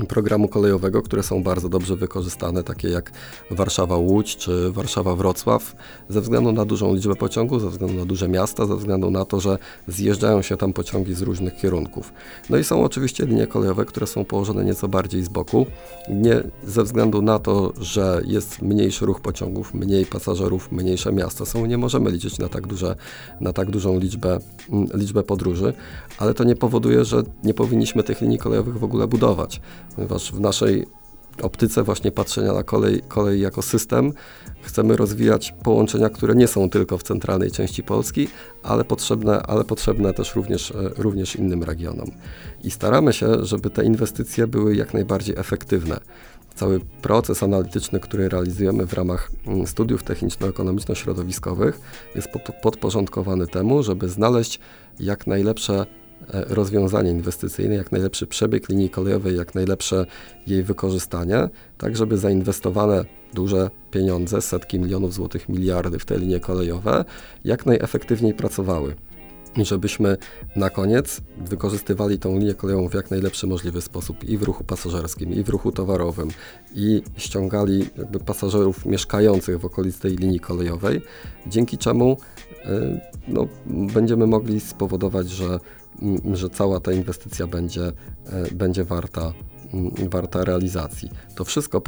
programu 0.05 0.47
kolejowego, 0.47 1.01
które 1.01 1.23
są 1.23 1.43
bardzo 1.43 1.69
dobrze 1.69 1.95
wykorzystane, 1.95 2.63
takie 2.63 2.89
jak 2.89 3.11
Warszawa-Łódź 3.51 4.37
czy 4.37 4.71
Warszawa-Wrocław, 4.71 5.59
ze 6.09 6.21
względu 6.21 6.51
na 6.51 6.65
dużą 6.65 6.93
liczbę 6.95 7.15
pociągów, 7.15 7.61
ze 7.61 7.69
względu 7.69 7.95
na 7.95 8.05
duże 8.05 8.27
miasta, 8.27 8.65
ze 8.65 8.75
względu 8.75 9.11
na 9.11 9.25
to, 9.25 9.39
że 9.39 9.57
zjeżdżają 9.87 10.41
się 10.41 10.57
tam 10.57 10.73
pociągi 10.73 11.13
z 11.13 11.21
różnych 11.21 11.57
kierunków. 11.57 12.13
No 12.49 12.57
i 12.57 12.63
są 12.63 12.83
oczywiście 12.83 13.25
linie 13.25 13.47
kolejowe, 13.47 13.85
które 13.85 14.07
są 14.07 14.25
położone 14.25 14.65
nieco 14.65 14.87
bardziej 14.87 15.23
z 15.23 15.29
boku, 15.29 15.65
nie 16.09 16.43
ze 16.63 16.83
względu 16.83 17.21
na 17.21 17.39
to, 17.39 17.73
że 17.81 18.21
jest 18.25 18.61
mniejszy 18.61 19.05
ruch 19.05 19.21
pociągów, 19.21 19.73
mniej 19.73 20.05
pasażerów, 20.05 20.71
mniejsze 20.71 21.11
miasta 21.11 21.45
są, 21.45 21.65
nie 21.65 21.77
możemy 21.77 22.11
liczyć 22.11 22.39
na 22.39 22.49
tak, 22.49 22.67
duże, 22.67 22.95
na 23.41 23.53
tak 23.53 23.71
dużą 23.71 23.99
liczbę, 23.99 24.39
mm, 24.69 24.87
liczbę 24.93 25.23
podróży, 25.23 25.73
ale 26.17 26.33
to 26.33 26.43
nie 26.43 26.55
powoduje, 26.55 27.05
że 27.05 27.23
nie 27.43 27.53
powinniśmy 27.53 28.03
tych 28.03 28.21
linii 28.21 28.37
kolejowych 28.37 28.79
w 28.79 28.83
ogóle 28.83 29.07
budować 29.07 29.61
ponieważ 29.95 30.31
w 30.31 30.39
naszej 30.39 30.87
optyce 31.41 31.83
właśnie 31.83 32.11
patrzenia 32.11 32.53
na 32.53 32.63
kolej, 32.63 33.01
kolej 33.07 33.41
jako 33.41 33.61
system 33.61 34.13
chcemy 34.61 34.97
rozwijać 34.97 35.53
połączenia, 35.63 36.09
które 36.09 36.35
nie 36.35 36.47
są 36.47 36.69
tylko 36.69 36.97
w 36.97 37.03
centralnej 37.03 37.51
części 37.51 37.83
Polski, 37.83 38.27
ale 38.63 38.83
potrzebne, 38.83 39.41
ale 39.41 39.63
potrzebne 39.63 40.13
też 40.13 40.35
również, 40.35 40.71
e, 40.71 40.75
również 40.97 41.35
innym 41.35 41.63
regionom. 41.63 42.11
I 42.63 42.71
staramy 42.71 43.13
się, 43.13 43.45
żeby 43.45 43.69
te 43.69 43.85
inwestycje 43.85 44.47
były 44.47 44.75
jak 44.75 44.93
najbardziej 44.93 45.35
efektywne. 45.37 45.99
Cały 46.55 46.79
proces 47.01 47.43
analityczny, 47.43 47.99
który 47.99 48.29
realizujemy 48.29 48.85
w 48.85 48.93
ramach 48.93 49.31
mm, 49.47 49.67
studiów 49.67 50.03
techniczno-ekonomiczno-środowiskowych 50.03 51.79
jest 52.15 52.29
podporządkowany 52.61 53.47
temu, 53.47 53.83
żeby 53.83 54.09
znaleźć 54.09 54.59
jak 54.99 55.27
najlepsze 55.27 55.85
rozwiązanie 56.33 57.11
inwestycyjne, 57.11 57.75
jak 57.75 57.91
najlepszy 57.91 58.27
przebieg 58.27 58.69
linii 58.69 58.89
kolejowej, 58.89 59.37
jak 59.37 59.55
najlepsze 59.55 60.05
jej 60.47 60.63
wykorzystanie, 60.63 61.49
tak 61.77 61.95
żeby 61.95 62.17
zainwestowane 62.17 63.05
duże 63.33 63.69
pieniądze, 63.91 64.41
setki 64.41 64.79
milionów 64.79 65.13
złotych, 65.13 65.49
miliardy 65.49 65.99
w 65.99 66.05
te 66.05 66.17
linie 66.17 66.39
kolejowe, 66.39 67.05
jak 67.45 67.65
najefektywniej 67.65 68.33
pracowały. 68.33 68.95
I 69.57 69.65
żebyśmy 69.65 70.17
na 70.55 70.69
koniec 70.69 71.21
wykorzystywali 71.37 72.19
tą 72.19 72.39
linię 72.39 72.53
kolejową 72.53 72.89
w 72.89 72.93
jak 72.93 73.11
najlepszy 73.11 73.47
możliwy 73.47 73.81
sposób 73.81 74.23
i 74.23 74.37
w 74.37 74.43
ruchu 74.43 74.63
pasażerskim, 74.63 75.33
i 75.33 75.43
w 75.43 75.49
ruchu 75.49 75.71
towarowym, 75.71 76.29
i 76.75 77.01
ściągali 77.17 77.85
jakby 77.97 78.19
pasażerów 78.19 78.85
mieszkających 78.85 79.59
w 79.59 79.65
okolicy 79.65 80.01
tej 80.01 80.15
linii 80.15 80.39
kolejowej, 80.39 81.01
dzięki 81.47 81.77
czemu 81.77 82.17
y, 82.65 82.99
no, 83.27 83.47
będziemy 83.65 84.27
mogli 84.27 84.59
spowodować, 84.59 85.29
że 85.29 85.59
że 86.33 86.49
cała 86.49 86.79
ta 86.79 86.91
inwestycja 86.91 87.47
będzie, 87.47 87.91
e, 88.25 88.55
będzie 88.55 88.83
warta, 88.83 89.33
warta 90.09 90.43
realizacji. 90.43 91.09
To 91.35 91.45
wszystko 91.45 91.81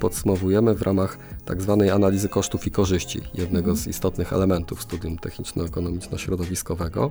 podsumowujemy, 0.00 0.74
w 0.74 0.82
ramach 0.82 1.18
tak 1.44 1.62
zwanej 1.62 1.90
analizy 1.90 2.28
kosztów 2.28 2.66
i 2.66 2.70
korzyści, 2.70 3.20
jednego 3.34 3.74
z 3.74 3.78
mhm. 3.78 3.90
istotnych 3.90 4.32
elementów 4.32 4.82
studium 4.82 5.18
techniczno-ekonomiczno-środowiskowego. 5.18 7.10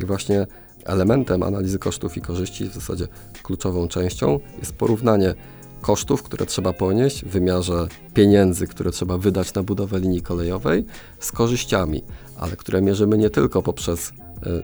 I 0.00 0.04
właśnie 0.04 0.46
elementem 0.84 1.42
analizy 1.42 1.78
kosztów 1.78 2.16
i 2.16 2.20
korzyści, 2.20 2.68
w 2.68 2.74
zasadzie 2.74 3.08
kluczową 3.42 3.88
częścią, 3.88 4.40
jest 4.58 4.72
porównanie 4.72 5.34
kosztów, 5.80 6.22
które 6.22 6.46
trzeba 6.46 6.72
ponieść 6.72 7.24
w 7.24 7.28
wymiarze 7.28 7.88
pieniędzy, 8.14 8.66
które 8.66 8.90
trzeba 8.90 9.18
wydać 9.18 9.54
na 9.54 9.62
budowę 9.62 10.00
linii 10.00 10.22
kolejowej, 10.22 10.84
z 11.20 11.32
korzyściami, 11.32 12.02
ale 12.36 12.56
które 12.56 12.82
mierzymy 12.82 13.18
nie 13.18 13.30
tylko 13.30 13.62
poprzez 13.62 14.12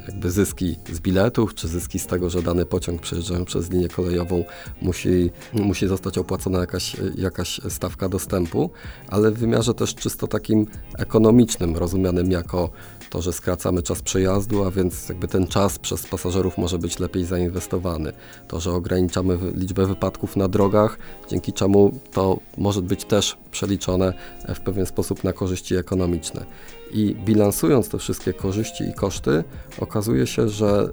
jakby 0.07 0.31
zyski 0.31 0.77
z 0.93 1.01
biletów, 1.01 1.55
czy 1.55 1.69
zyski 1.69 1.99
z 1.99 2.07
tego, 2.07 2.31
że 2.31 2.43
dany 2.43 2.67
pociąg 2.67 3.01
przejeżdżając 3.01 3.47
przez 3.47 3.71
linię 3.71 3.89
kolejową 3.89 4.45
musi, 4.83 5.31
musi 5.53 5.89
zostać 5.89 6.19
opłacona 6.19 6.59
jakaś, 6.59 6.97
jakaś 7.15 7.61
stawka 7.69 8.09
dostępu, 8.09 8.71
ale 9.09 9.31
w 9.31 9.39
wymiarze 9.39 9.75
też 9.75 9.95
czysto 9.95 10.27
takim 10.27 10.67
ekonomicznym, 10.99 11.77
rozumianym 11.77 12.31
jako 12.31 12.71
to, 13.11 13.23
że 13.23 13.33
skracamy 13.33 13.83
czas 13.83 14.03
przejazdu, 14.03 14.65
a 14.65 14.71
więc 14.71 15.09
jakby 15.09 15.29
ten 15.29 15.47
czas 15.47 15.79
przez 15.79 16.07
pasażerów 16.07 16.59
może 16.59 16.79
być 16.79 16.99
lepiej 16.99 17.25
zainwestowany. 17.25 18.13
To, 18.49 18.61
że 18.61 18.73
ograniczamy 18.73 19.39
liczbę 19.55 19.87
wypadków 19.87 20.37
na 20.37 20.49
drogach, 20.49 20.99
dzięki 21.29 21.53
czemu 21.53 22.01
to 22.13 22.39
może 22.59 22.83
być 22.83 23.05
też 23.05 23.37
przeliczone 23.51 24.13
w 24.55 24.61
pewien 24.61 24.87
sposób 24.87 25.25
na 25.25 25.33
korzyści 25.33 25.77
ekonomiczne. 25.77 26.47
I 26.93 27.17
bilansując 27.25 27.89
te 27.89 27.99
wszystkie 27.99 28.33
korzyści 28.33 28.85
i 28.85 28.95
koszty, 28.95 29.45
okazuje 29.81 30.27
się, 30.27 30.49
że 30.49 30.89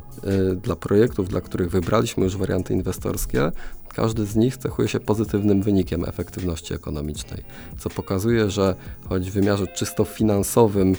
y, 0.52 0.56
dla 0.56 0.76
projektów, 0.76 1.30
dla 1.30 1.42
których 1.42 1.70
wybraliśmy 1.70 2.24
już 2.24 2.38
warianty 2.38 2.74
inwestorskie, 2.74 3.52
każdy 3.94 4.26
z 4.26 4.36
nich 4.36 4.58
cechuje 4.58 4.88
się 4.88 5.00
pozytywnym 5.00 5.62
wynikiem 5.62 6.06
efektywności 6.06 6.74
ekonomicznej, 6.74 7.44
co 7.78 7.90
pokazuje, 7.90 8.50
że 8.50 8.76
choć 9.10 9.32
w 9.32 9.34
wymiarze 9.34 9.68
czysto 9.68 10.04
finansowym 10.04 10.94
y, 10.94 10.98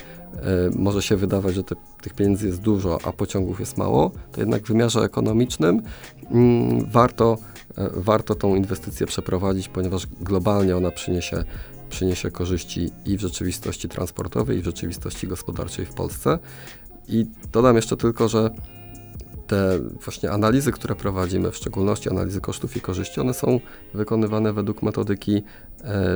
może 0.75 1.01
się 1.01 1.15
wydawać, 1.15 1.55
że 1.55 1.63
te, 1.63 1.75
tych 2.01 2.13
pieniędzy 2.13 2.47
jest 2.47 2.61
dużo, 2.61 2.99
a 3.03 3.11
pociągów 3.11 3.59
jest 3.59 3.77
mało, 3.77 4.11
to 4.31 4.41
jednak 4.41 4.63
w 4.63 4.67
wymiarze 4.67 4.99
ekonomicznym 4.99 5.79
y, 5.79 5.83
warto, 6.91 7.37
y, 7.69 7.73
warto 7.95 8.35
tą 8.35 8.55
inwestycję 8.55 9.07
przeprowadzić, 9.07 9.67
ponieważ 9.69 10.07
globalnie 10.21 10.77
ona 10.77 10.91
przyniesie 10.91 11.43
przyniesie 11.89 12.31
korzyści 12.31 12.89
i 13.05 13.17
w 13.17 13.21
rzeczywistości 13.21 13.89
transportowej, 13.89 14.57
i 14.57 14.61
w 14.61 14.65
rzeczywistości 14.65 15.27
gospodarczej 15.27 15.85
w 15.85 15.93
Polsce. 15.93 16.39
I 17.07 17.25
dodam 17.51 17.75
jeszcze 17.75 17.97
tylko, 17.97 18.29
że 18.29 18.49
te 19.47 19.79
właśnie 19.79 20.31
analizy, 20.31 20.71
które 20.71 20.95
prowadzimy, 20.95 21.51
w 21.51 21.55
szczególności 21.55 22.09
analizy 22.09 22.41
kosztów 22.41 22.77
i 22.77 22.81
korzyści, 22.81 23.21
one 23.21 23.33
są 23.33 23.59
wykonywane 23.93 24.53
według 24.53 24.83
metodyki 24.83 25.35
e, 25.35 25.41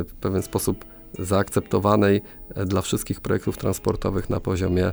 w 0.03 0.13
pewien 0.21 0.41
sposób 0.41 0.85
zaakceptowanej 1.19 2.21
e, 2.55 2.65
dla 2.65 2.81
wszystkich 2.81 3.21
projektów 3.21 3.57
transportowych 3.57 4.29
na 4.29 4.39
poziomie, 4.39 4.91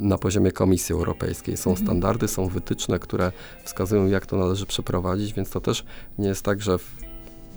na 0.00 0.18
poziomie 0.18 0.52
Komisji 0.52 0.92
Europejskiej. 0.92 1.56
Są 1.56 1.70
mhm. 1.70 1.86
standardy, 1.86 2.28
są 2.28 2.48
wytyczne, 2.48 2.98
które 2.98 3.32
wskazują, 3.64 4.06
jak 4.06 4.26
to 4.26 4.36
należy 4.36 4.66
przeprowadzić, 4.66 5.32
więc 5.32 5.50
to 5.50 5.60
też 5.60 5.84
nie 6.18 6.28
jest 6.28 6.42
tak, 6.42 6.62
że 6.62 6.78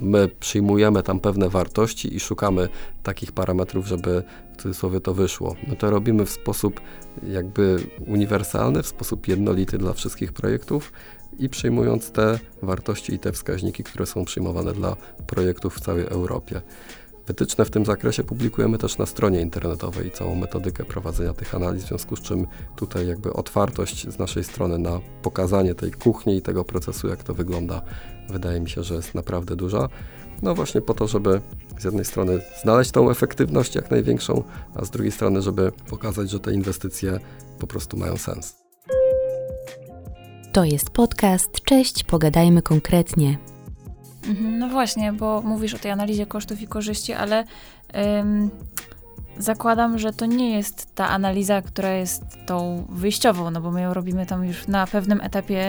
my 0.01 0.27
przyjmujemy 0.27 1.03
tam 1.03 1.19
pewne 1.19 1.49
wartości 1.49 2.15
i 2.15 2.19
szukamy 2.19 2.69
takich 3.03 3.31
parametrów, 3.31 3.87
żeby 3.87 4.23
w 4.53 4.61
cudzysłowie 4.61 4.99
to 4.99 5.13
wyszło. 5.13 5.55
My 5.67 5.75
to 5.75 5.89
robimy 5.89 6.25
w 6.25 6.29
sposób 6.29 6.81
jakby 7.23 7.77
uniwersalny, 8.07 8.83
w 8.83 8.87
sposób 8.87 9.27
jednolity 9.27 9.77
dla 9.77 9.93
wszystkich 9.93 10.33
projektów 10.33 10.91
i 11.39 11.49
przyjmując 11.49 12.11
te 12.11 12.39
wartości 12.61 13.13
i 13.13 13.19
te 13.19 13.31
wskaźniki, 13.31 13.83
które 13.83 14.05
są 14.05 14.25
przyjmowane 14.25 14.73
dla 14.73 14.95
projektów 15.27 15.75
w 15.75 15.79
całej 15.79 16.05
Europie. 16.05 16.61
Wytyczne 17.29 17.65
w 17.65 17.69
tym 17.69 17.85
zakresie 17.85 18.23
publikujemy 18.23 18.77
też 18.77 18.97
na 18.97 19.05
stronie 19.05 19.41
internetowej 19.41 20.11
całą 20.11 20.35
metodykę 20.35 20.85
prowadzenia 20.85 21.33
tych 21.33 21.55
analiz, 21.55 21.83
w 21.83 21.87
związku 21.87 22.15
z 22.15 22.21
czym 22.21 22.47
tutaj 22.75 23.07
jakby 23.07 23.33
otwartość 23.33 24.07
z 24.09 24.19
naszej 24.19 24.43
strony 24.43 24.77
na 24.77 24.99
pokazanie 25.21 25.75
tej 25.75 25.91
kuchni 25.91 26.37
i 26.37 26.41
tego 26.41 26.63
procesu, 26.63 27.07
jak 27.07 27.23
to 27.23 27.33
wygląda, 27.33 27.81
wydaje 28.29 28.59
mi 28.59 28.69
się, 28.69 28.83
że 28.83 28.95
jest 28.95 29.15
naprawdę 29.15 29.55
duża. 29.55 29.89
No 30.41 30.55
właśnie 30.55 30.81
po 30.81 30.93
to, 30.93 31.07
żeby 31.07 31.41
z 31.79 31.83
jednej 31.83 32.05
strony 32.05 32.41
znaleźć 32.63 32.91
tą 32.91 33.09
efektywność 33.09 33.75
jak 33.75 33.91
największą, 33.91 34.43
a 34.75 34.85
z 34.85 34.89
drugiej 34.89 35.11
strony, 35.11 35.41
żeby 35.41 35.71
pokazać, 35.89 36.29
że 36.29 36.39
te 36.39 36.53
inwestycje 36.53 37.19
po 37.59 37.67
prostu 37.67 37.97
mają 37.97 38.17
sens. 38.17 38.55
To 40.53 40.63
jest 40.63 40.89
podcast. 40.89 41.51
Cześć, 41.65 42.03
pogadajmy 42.03 42.61
konkretnie. 42.61 43.37
Mhm, 44.29 44.59
no 44.59 44.69
właśnie, 44.69 45.13
bo 45.13 45.41
mówisz 45.41 45.73
o 45.73 45.79
tej 45.79 45.91
analizie 45.91 46.25
kosztów 46.25 46.61
i 46.61 46.67
korzyści, 46.67 47.13
ale 47.13 47.43
ym, 48.19 48.49
zakładam, 49.37 49.99
że 49.99 50.13
to 50.13 50.25
nie 50.25 50.57
jest 50.57 50.95
ta 50.95 51.09
analiza, 51.09 51.61
która 51.61 51.93
jest 51.93 52.23
tą 52.45 52.85
wyjściową, 52.89 53.51
no 53.51 53.61
bo 53.61 53.71
my 53.71 53.81
ją 53.81 53.93
robimy 53.93 54.25
tam 54.25 54.45
już 54.45 54.67
na 54.67 54.87
pewnym 54.87 55.21
etapie 55.21 55.63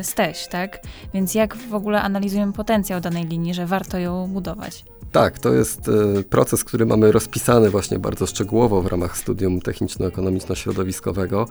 y, 0.00 0.04
steś, 0.04 0.46
tak? 0.46 0.80
Więc 1.14 1.34
jak 1.34 1.56
w 1.56 1.74
ogóle 1.74 2.02
analizujemy 2.02 2.52
potencjał 2.52 3.00
danej 3.00 3.24
linii, 3.24 3.54
że 3.54 3.66
warto 3.66 3.98
ją 3.98 4.26
budować? 4.26 4.84
Tak, 5.12 5.38
to 5.38 5.54
jest 5.54 5.88
y, 5.88 6.24
proces, 6.24 6.64
który 6.64 6.86
mamy 6.86 7.12
rozpisany 7.12 7.70
właśnie 7.70 7.98
bardzo 7.98 8.26
szczegółowo 8.26 8.82
w 8.82 8.86
ramach 8.86 9.16
studium 9.16 9.60
techniczno-ekonomiczno-środowiskowego 9.60 11.46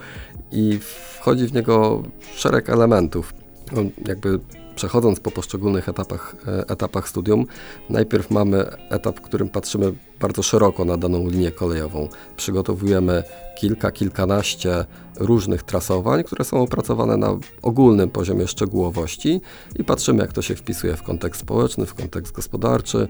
i 0.51 0.79
wchodzi 0.81 1.47
w 1.47 1.53
niego 1.53 2.03
szereg 2.35 2.69
elementów. 2.69 3.33
On 3.77 3.89
jakby 4.07 4.39
przechodząc 4.77 5.19
po 5.19 5.31
poszczególnych 5.31 5.89
etapach, 5.89 6.35
e, 6.47 6.69
etapach 6.69 7.09
studium, 7.09 7.45
najpierw 7.89 8.31
mamy 8.31 8.65
etap, 8.89 9.17
w 9.17 9.21
którym 9.21 9.49
patrzymy 9.49 9.93
bardzo 10.19 10.43
szeroko 10.43 10.85
na 10.85 10.97
daną 10.97 11.27
linię 11.27 11.51
kolejową. 11.51 12.09
Przygotowujemy 12.37 13.23
kilka, 13.59 13.91
kilkanaście 13.91 14.85
różnych 15.19 15.63
trasowań, 15.63 16.23
które 16.23 16.45
są 16.45 16.61
opracowane 16.61 17.17
na 17.17 17.37
ogólnym 17.61 18.09
poziomie 18.09 18.47
szczegółowości 18.47 19.41
i 19.79 19.83
patrzymy, 19.83 20.21
jak 20.21 20.33
to 20.33 20.41
się 20.41 20.55
wpisuje 20.55 20.95
w 20.95 21.03
kontekst 21.03 21.41
społeczny, 21.41 21.85
w 21.85 21.93
kontekst 21.93 22.33
gospodarczy. 22.33 23.07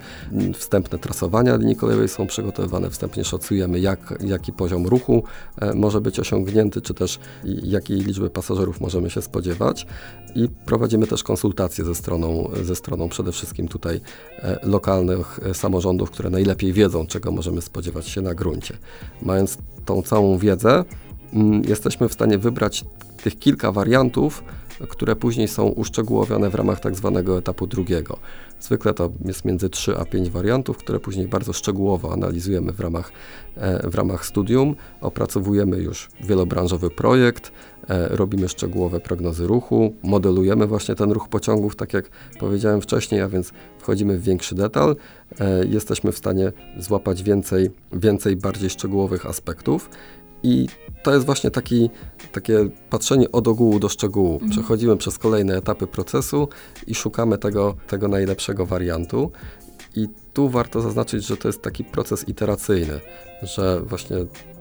Wstępne 0.53 0.99
trasowania 0.99 1.55
linii 1.55 1.75
kolejowej 1.75 2.09
są 2.09 2.27
przygotowywane, 2.27 2.89
wstępnie 2.89 3.23
szacujemy, 3.23 3.79
jak, 3.79 4.13
jaki 4.21 4.53
poziom 4.53 4.87
ruchu 4.87 5.23
e, 5.61 5.73
może 5.73 6.01
być 6.01 6.19
osiągnięty, 6.19 6.81
czy 6.81 6.93
też 6.93 7.19
jakiej 7.43 7.97
liczby 7.97 8.29
pasażerów 8.29 8.81
możemy 8.81 9.09
się 9.09 9.21
spodziewać 9.21 9.87
i 10.35 10.49
prowadzimy 10.65 11.07
też 11.07 11.23
konsultacje 11.23 11.85
ze 11.85 11.95
stroną, 11.95 12.49
ze 12.63 12.75
stroną 12.75 13.09
przede 13.09 13.31
wszystkim 13.31 13.67
tutaj 13.67 14.01
e, 14.39 14.59
lokalnych 14.63 15.39
e, 15.45 15.53
samorządów, 15.53 16.11
które 16.11 16.29
najlepiej 16.29 16.73
wiedzą, 16.73 16.96
czego 17.05 17.31
możemy 17.31 17.61
spodziewać 17.61 18.07
się 18.07 18.21
na 18.21 18.33
gruncie. 18.33 18.77
Mając 19.21 19.57
tą 19.85 20.01
całą 20.01 20.37
wiedzę, 20.37 20.85
mm, 21.33 21.61
jesteśmy 21.67 22.09
w 22.09 22.13
stanie 22.13 22.37
wybrać 22.37 22.85
tych 23.23 23.39
kilka 23.39 23.71
wariantów, 23.71 24.43
które 24.89 25.15
później 25.15 25.47
są 25.47 25.67
uszczegółowione 25.67 26.49
w 26.49 26.55
ramach 26.55 26.79
tak 26.79 26.95
zwanego 26.95 27.37
etapu 27.37 27.67
drugiego. 27.67 28.17
Zwykle 28.59 28.93
to 28.93 29.09
jest 29.25 29.45
między 29.45 29.69
3 29.69 29.97
a 29.97 30.05
5 30.05 30.29
wariantów, 30.29 30.77
które 30.77 30.99
później 30.99 31.27
bardzo 31.27 31.53
szczegółowo 31.53 32.13
analizujemy 32.13 32.71
w 32.71 32.79
ramach, 32.79 33.11
e, 33.55 33.89
w 33.89 33.95
ramach 33.95 34.25
studium. 34.25 34.75
Opracowujemy 35.01 35.77
już 35.77 36.09
wielobranżowy 36.21 36.89
projekt, 36.89 37.51
e, 37.89 38.07
robimy 38.07 38.49
szczegółowe 38.49 38.99
prognozy 38.99 39.47
ruchu, 39.47 39.93
modelujemy 40.03 40.67
właśnie 40.67 40.95
ten 40.95 41.11
ruch 41.11 41.29
pociągów, 41.29 41.75
tak 41.75 41.93
jak 41.93 42.09
powiedziałem 42.39 42.81
wcześniej, 42.81 43.21
a 43.21 43.29
więc 43.29 43.51
wchodzimy 43.79 44.17
w 44.17 44.23
większy 44.23 44.55
detal. 44.55 44.95
E, 45.39 45.65
jesteśmy 45.65 46.11
w 46.11 46.17
stanie 46.17 46.51
złapać 46.77 47.23
więcej, 47.23 47.71
więcej 47.93 48.35
bardziej 48.35 48.69
szczegółowych 48.69 49.25
aspektów 49.25 49.89
i 50.43 50.67
to 51.03 51.13
jest 51.13 51.25
właśnie 51.25 51.51
taki, 51.51 51.89
takie 52.31 52.69
patrzenie 52.89 53.31
od 53.31 53.47
ogółu 53.47 53.79
do 53.79 53.89
szczegółu. 53.89 54.33
Mhm. 54.33 54.51
Przechodzimy 54.51 54.97
przez 54.97 55.17
kolejne 55.17 55.57
etapy 55.57 55.87
procesu 55.87 56.47
i 56.87 56.95
szukamy 56.95 57.37
tego, 57.37 57.75
tego 57.87 58.07
najlepszego 58.07 58.65
wariantu. 58.65 59.31
I 59.95 60.07
tu 60.33 60.49
warto 60.49 60.81
zaznaczyć, 60.81 61.25
że 61.25 61.37
to 61.37 61.47
jest 61.47 61.61
taki 61.61 61.83
proces 61.83 62.29
iteracyjny, 62.29 62.99
że 63.41 63.81
właśnie 63.81 64.17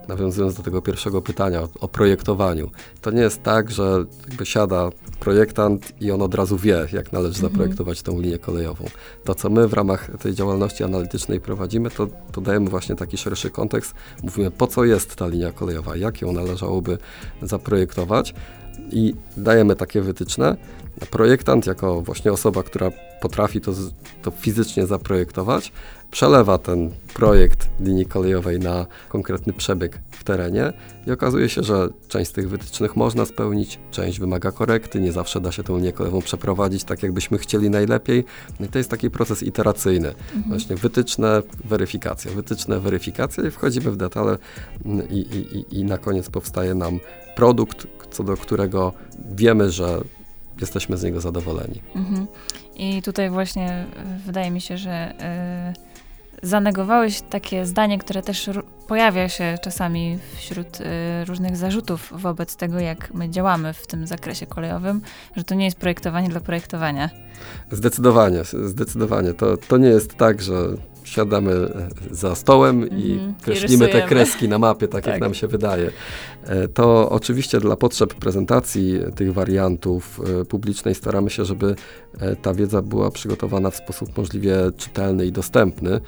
nawiązując 0.07 0.55
do 0.55 0.63
tego 0.63 0.81
pierwszego 0.81 1.21
pytania 1.21 1.61
o, 1.61 1.69
o, 1.79 1.87
projektowaniu, 1.87 2.71
to 3.01 3.11
nie 3.11 3.21
jest 3.21 3.43
tak, 3.43 3.71
że 3.71 4.05
jakby 4.29 4.45
siada 4.45 4.89
projektant 5.19 6.01
i 6.01 6.11
on 6.11 6.21
od 6.21 6.35
razu 6.35 6.57
wie, 6.57 6.87
jak 6.93 7.13
należy 7.13 7.35
mhm. 7.35 7.51
zaprojektować 7.51 8.01
tą 8.01 8.21
linię 8.21 8.37
kolejową. 8.37 8.85
To, 9.23 9.35
co 9.35 9.49
my 9.49 9.67
w 9.67 9.73
ramach 9.73 10.09
tej 10.19 10.33
działalności 10.33 10.83
analitycznej 10.83 11.41
prowadzimy, 11.41 11.89
to, 11.89 12.07
to 12.31 12.41
dajemy 12.41 12.69
właśnie 12.69 12.95
taki 12.95 13.17
szerszy 13.17 13.49
kontekst. 13.49 13.93
Mówimy, 14.23 14.51
po 14.51 14.67
co 14.67 14.85
jest 14.85 15.15
ta 15.15 15.27
linia 15.27 15.51
kolejowa, 15.51 15.95
jak 15.95 16.21
ją 16.21 16.31
należałoby 16.31 16.97
zaprojektować 17.41 18.33
i 18.91 19.13
dajemy 19.37 19.75
takie 19.75 20.01
wytyczne. 20.01 20.57
Projektant, 21.11 21.65
jako 21.65 22.01
właśnie 22.01 22.31
osoba, 22.31 22.63
która 22.63 22.91
potrafi 23.21 23.61
to, 23.61 23.71
to 24.21 24.31
fizycznie 24.31 24.87
zaprojektować, 24.87 25.71
przelewa 26.11 26.57
ten 26.57 26.91
projekt 27.13 27.69
linii 27.79 28.05
kolejowej 28.05 28.59
na 28.59 28.85
konkretny 29.09 29.53
przebieg 29.53 29.99
w 30.11 30.23
terenie 30.23 30.73
i 31.07 31.11
okazuje 31.11 31.49
się, 31.49 31.63
że 31.63 31.89
część 32.07 32.29
z 32.29 32.33
tych 32.33 32.49
wytycznych 32.49 32.95
można 32.95 33.25
spełnić, 33.25 33.79
część 33.91 34.19
wymaga 34.19 34.51
korekty, 34.51 35.01
nie 35.01 35.11
zawsze 35.11 35.41
da 35.41 35.51
się 35.51 35.63
tą 35.63 35.77
linię 35.77 35.91
kolejową 35.93 36.21
przeprowadzić 36.21 36.83
tak, 36.83 37.03
jakbyśmy 37.03 37.37
chcieli 37.37 37.69
najlepiej. 37.69 38.25
No 38.59 38.65
I 38.65 38.69
to 38.69 38.77
jest 38.77 38.89
taki 38.89 39.09
proces 39.09 39.43
iteracyjny. 39.43 40.07
Mhm. 40.07 40.43
Właśnie 40.47 40.75
wytyczne, 40.75 41.41
weryfikacja, 41.65 42.31
wytyczne, 42.31 42.79
weryfikacja 42.79 43.43
i 43.47 43.51
wchodzimy 43.51 43.91
w 43.91 43.97
detale 43.97 44.37
mm, 44.85 45.09
i, 45.09 45.17
i, 45.17 45.79
i 45.79 45.83
na 45.83 45.97
koniec 45.97 46.29
powstaje 46.29 46.75
nam 46.75 46.99
produkt, 47.35 47.87
co 48.11 48.23
do 48.23 48.37
którego 48.37 48.93
wiemy, 49.35 49.71
że 49.71 50.01
jesteśmy 50.61 50.97
z 50.97 51.03
niego 51.03 51.21
zadowoleni. 51.21 51.81
Mhm. 51.95 52.27
I 52.75 53.01
tutaj 53.01 53.29
właśnie 53.29 53.69
e, 53.69 53.85
wydaje 54.25 54.51
mi 54.51 54.61
się, 54.61 54.77
że 54.77 55.13
y, 56.43 56.47
zanegowałeś 56.47 57.21
takie 57.21 57.65
zdanie, 57.65 57.99
które 57.99 58.21
też 58.21 58.49
pojawia 58.87 59.29
się 59.29 59.57
czasami 59.63 60.19
wśród 60.35 60.81
y, 60.81 60.83
różnych 61.25 61.57
zarzutów 61.57 62.13
wobec 62.15 62.55
tego, 62.55 62.79
jak 62.79 63.13
my 63.13 63.29
działamy 63.29 63.73
w 63.73 63.87
tym 63.87 64.07
zakresie 64.07 64.45
kolejowym, 64.45 65.01
że 65.35 65.43
to 65.43 65.55
nie 65.55 65.65
jest 65.65 65.77
projektowanie 65.77 66.29
dla 66.29 66.39
projektowania. 66.39 67.09
Zdecydowanie, 67.71 68.43
zdecydowanie. 68.65 69.33
To, 69.33 69.57
to 69.57 69.77
nie 69.77 69.89
jest 69.89 70.15
tak, 70.15 70.41
że 70.41 70.55
siadamy 71.07 71.51
za 72.11 72.35
stołem 72.35 72.89
i 72.89 73.11
mm, 73.11 73.33
kreślimy 73.41 73.87
te 73.87 74.01
kreski 74.01 74.49
na 74.49 74.59
mapie, 74.59 74.87
tak, 74.87 75.03
tak, 75.03 75.13
jak 75.13 75.21
nam 75.21 75.33
się 75.33 75.47
wydaje. 75.47 75.91
E, 76.43 76.67
to 76.67 77.09
oczywiście 77.09 77.59
dla 77.59 77.75
potrzeb 77.75 78.13
prezentacji 78.13 78.99
tych 79.15 79.33
wariantów 79.33 80.21
e, 80.41 80.45
publicznej 80.45 80.95
staramy 80.95 81.29
się, 81.29 81.45
żeby 81.45 81.75
e, 82.19 82.35
ta 82.35 82.53
wiedza 82.53 82.81
była 82.81 83.11
przygotowana 83.11 83.69
w 83.69 83.75
sposób 83.75 84.17
możliwie 84.17 84.55
czytelny 84.77 85.25
i 85.25 85.31
dostępny. 85.31 86.01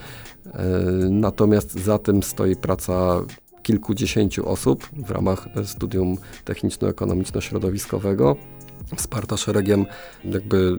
Natomiast 1.10 1.80
za 1.80 1.98
tym 1.98 2.24
stoi 2.24 2.56
praca 2.56 3.22
kilkudziesięciu 3.64 4.50
osób 4.50 4.90
w 4.94 5.12
ramach 5.12 5.48
studium 5.66 6.18
techniczno-ekonomiczno-środowiskowego, 6.46 8.36
wsparta 8.96 9.38
szeregiem 9.38 9.86
jakby 10.26 10.78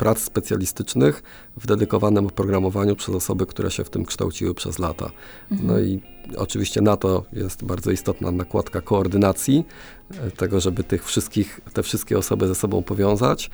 prac 0.00 0.18
specjalistycznych 0.18 1.22
w 1.56 1.66
dedykowanym 1.66 2.26
oprogramowaniu 2.26 2.96
przez 2.96 3.14
osoby, 3.14 3.46
które 3.46 3.70
się 3.70 3.84
w 3.84 3.90
tym 3.90 4.04
kształciły 4.04 4.54
przez 4.54 4.78
lata. 4.78 5.10
Mhm. 5.50 5.68
No 5.68 5.80
i 5.80 6.00
oczywiście 6.36 6.80
na 6.80 6.96
to 6.96 7.24
jest 7.32 7.64
bardzo 7.64 7.90
istotna 7.90 8.30
nakładka 8.30 8.80
koordynacji, 8.80 9.64
e, 10.10 10.30
tego, 10.30 10.60
żeby 10.60 10.84
tych 10.84 11.04
wszystkich, 11.04 11.60
te 11.72 11.82
wszystkie 11.82 12.18
osoby 12.18 12.48
ze 12.48 12.54
sobą 12.54 12.82
powiązać. 12.82 13.50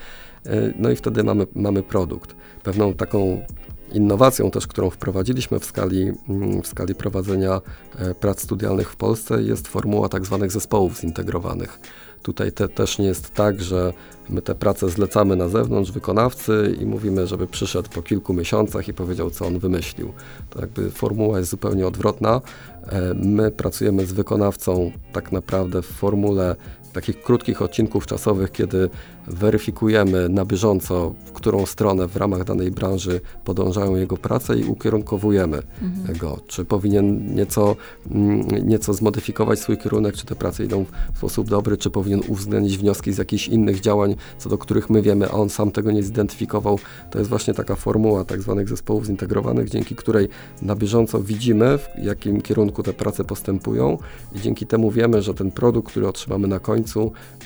E, 0.46 0.72
no 0.78 0.90
i 0.90 0.96
wtedy 0.96 1.24
mamy, 1.24 1.46
mamy 1.54 1.82
produkt. 1.82 2.36
Pewną 2.62 2.94
taką 2.94 3.46
innowacją 3.92 4.50
też, 4.50 4.66
którą 4.66 4.90
wprowadziliśmy 4.90 5.60
w 5.60 5.64
skali, 5.64 6.12
mm, 6.28 6.62
w 6.62 6.66
skali 6.66 6.94
prowadzenia 6.94 7.60
e, 7.98 8.14
prac 8.14 8.42
studialnych 8.42 8.90
w 8.90 8.96
Polsce 8.96 9.42
jest 9.42 9.68
formuła 9.68 10.08
tak 10.08 10.24
zwanych 10.24 10.50
zespołów 10.50 11.00
zintegrowanych. 11.00 11.80
Tutaj 12.22 12.52
te, 12.52 12.68
też 12.68 12.98
nie 12.98 13.06
jest 13.06 13.34
tak, 13.34 13.62
że 13.62 13.92
my 14.28 14.42
te 14.42 14.54
prace 14.54 14.88
zlecamy 14.88 15.36
na 15.36 15.48
zewnątrz 15.48 15.92
wykonawcy 15.92 16.76
i 16.80 16.86
mówimy, 16.86 17.26
żeby 17.26 17.46
przyszedł 17.46 17.88
po 17.90 18.02
kilku 18.02 18.34
miesiącach 18.34 18.88
i 18.88 18.94
powiedział, 18.94 19.30
co 19.30 19.46
on 19.46 19.58
wymyślił. 19.58 20.12
To 20.50 20.60
jakby 20.60 20.90
formuła 20.90 21.38
jest 21.38 21.50
zupełnie 21.50 21.86
odwrotna. 21.86 22.40
E, 22.82 23.14
my 23.14 23.50
pracujemy 23.50 24.06
z 24.06 24.12
wykonawcą 24.12 24.92
tak 25.12 25.32
naprawdę 25.32 25.82
w 25.82 25.86
formule 25.86 26.56
takich 26.96 27.22
krótkich 27.22 27.62
odcinków 27.62 28.06
czasowych, 28.06 28.52
kiedy 28.52 28.90
weryfikujemy 29.26 30.28
na 30.28 30.44
bieżąco, 30.44 31.14
w 31.24 31.32
którą 31.32 31.66
stronę 31.66 32.08
w 32.08 32.16
ramach 32.16 32.44
danej 32.44 32.70
branży 32.70 33.20
podążają 33.44 33.96
jego 33.96 34.16
prace 34.16 34.58
i 34.58 34.64
ukierunkowujemy 34.64 35.62
mhm. 35.82 36.18
go. 36.18 36.40
Czy 36.46 36.64
powinien 36.64 37.34
nieco, 37.34 37.76
mm, 38.10 38.68
nieco 38.68 38.94
zmodyfikować 38.94 39.58
swój 39.58 39.78
kierunek, 39.78 40.14
czy 40.14 40.26
te 40.26 40.34
prace 40.34 40.64
idą 40.64 40.84
w 41.14 41.18
sposób 41.18 41.48
dobry, 41.48 41.76
czy 41.76 41.90
powinien 41.90 42.20
uwzględnić 42.28 42.78
wnioski 42.78 43.12
z 43.12 43.18
jakichś 43.18 43.48
innych 43.48 43.80
działań, 43.80 44.16
co 44.38 44.48
do 44.48 44.58
których 44.58 44.90
my 44.90 45.02
wiemy, 45.02 45.26
a 45.28 45.32
on 45.32 45.50
sam 45.50 45.70
tego 45.70 45.90
nie 45.90 46.02
zidentyfikował. 46.02 46.78
To 47.10 47.18
jest 47.18 47.30
właśnie 47.30 47.54
taka 47.54 47.76
formuła 47.76 48.24
tak 48.24 48.42
zwanych 48.42 48.68
zespołów 48.68 49.06
zintegrowanych, 49.06 49.70
dzięki 49.70 49.94
której 49.94 50.28
na 50.62 50.76
bieżąco 50.76 51.22
widzimy, 51.22 51.78
w 51.78 51.88
jakim 52.02 52.40
kierunku 52.40 52.82
te 52.82 52.92
prace 52.92 53.24
postępują 53.24 53.98
i 54.34 54.40
dzięki 54.40 54.66
temu 54.66 54.90
wiemy, 54.90 55.22
że 55.22 55.34
ten 55.34 55.50
produkt, 55.50 55.90
który 55.90 56.08
otrzymamy 56.08 56.48
na 56.48 56.58
końcu, 56.58 56.85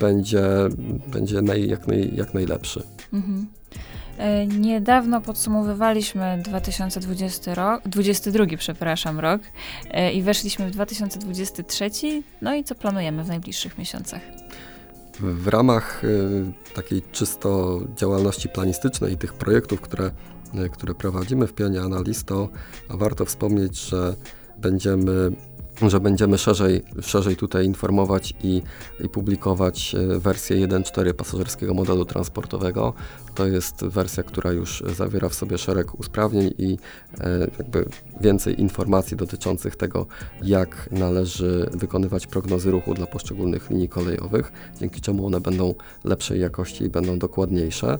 będzie, 0.00 0.42
będzie 1.06 1.42
naj, 1.42 1.68
jak, 1.68 1.86
naj, 1.86 2.10
jak 2.16 2.34
najlepszy. 2.34 2.82
Mhm. 3.12 3.46
E, 4.18 4.46
niedawno 4.46 5.20
podsumowywaliśmy 5.20 6.42
2020 6.44 7.54
rok, 7.54 7.82
22, 7.86 8.44
przepraszam, 8.58 9.20
rok 9.20 9.42
e, 9.90 10.12
i 10.12 10.22
weszliśmy 10.22 10.66
w 10.66 10.70
2023. 10.70 11.90
No 12.42 12.54
i 12.54 12.64
co 12.64 12.74
planujemy 12.74 13.24
w 13.24 13.28
najbliższych 13.28 13.78
miesiącach? 13.78 14.20
W 15.20 15.48
ramach 15.48 16.04
y, 16.04 16.52
takiej 16.74 17.02
czysto 17.12 17.80
działalności 17.96 18.48
planistycznej 18.48 19.12
i 19.12 19.16
tych 19.16 19.34
projektów, 19.34 19.80
które, 19.80 20.10
które 20.72 20.94
prowadzimy 20.94 21.46
w 21.46 21.52
Pionie 21.52 21.80
Analisto, 21.80 22.48
warto 22.88 23.24
wspomnieć, 23.24 23.80
że 23.80 24.14
będziemy 24.58 25.32
że 25.88 26.00
będziemy 26.00 26.38
szerzej, 26.38 26.82
szerzej 27.02 27.36
tutaj 27.36 27.66
informować 27.66 28.34
i, 28.42 28.62
i 29.04 29.08
publikować 29.08 29.94
e, 29.94 30.18
wersję 30.18 30.68
1.4 30.68 31.12
pasażerskiego 31.12 31.74
modelu 31.74 32.04
transportowego. 32.04 32.94
To 33.34 33.46
jest 33.46 33.84
wersja, 33.84 34.22
która 34.22 34.52
już 34.52 34.82
zawiera 34.96 35.28
w 35.28 35.34
sobie 35.34 35.58
szereg 35.58 36.00
usprawnień 36.00 36.54
i 36.58 36.78
e, 37.20 37.38
jakby 37.58 37.86
więcej 38.20 38.60
informacji 38.60 39.16
dotyczących 39.16 39.76
tego, 39.76 40.06
jak 40.42 40.88
należy 40.92 41.70
wykonywać 41.72 42.26
prognozy 42.26 42.70
ruchu 42.70 42.94
dla 42.94 43.06
poszczególnych 43.06 43.70
linii 43.70 43.88
kolejowych, 43.88 44.52
dzięki 44.80 45.00
czemu 45.00 45.26
one 45.26 45.40
będą 45.40 45.74
lepszej 46.04 46.40
jakości 46.40 46.84
i 46.84 46.90
będą 46.90 47.18
dokładniejsze. 47.18 47.98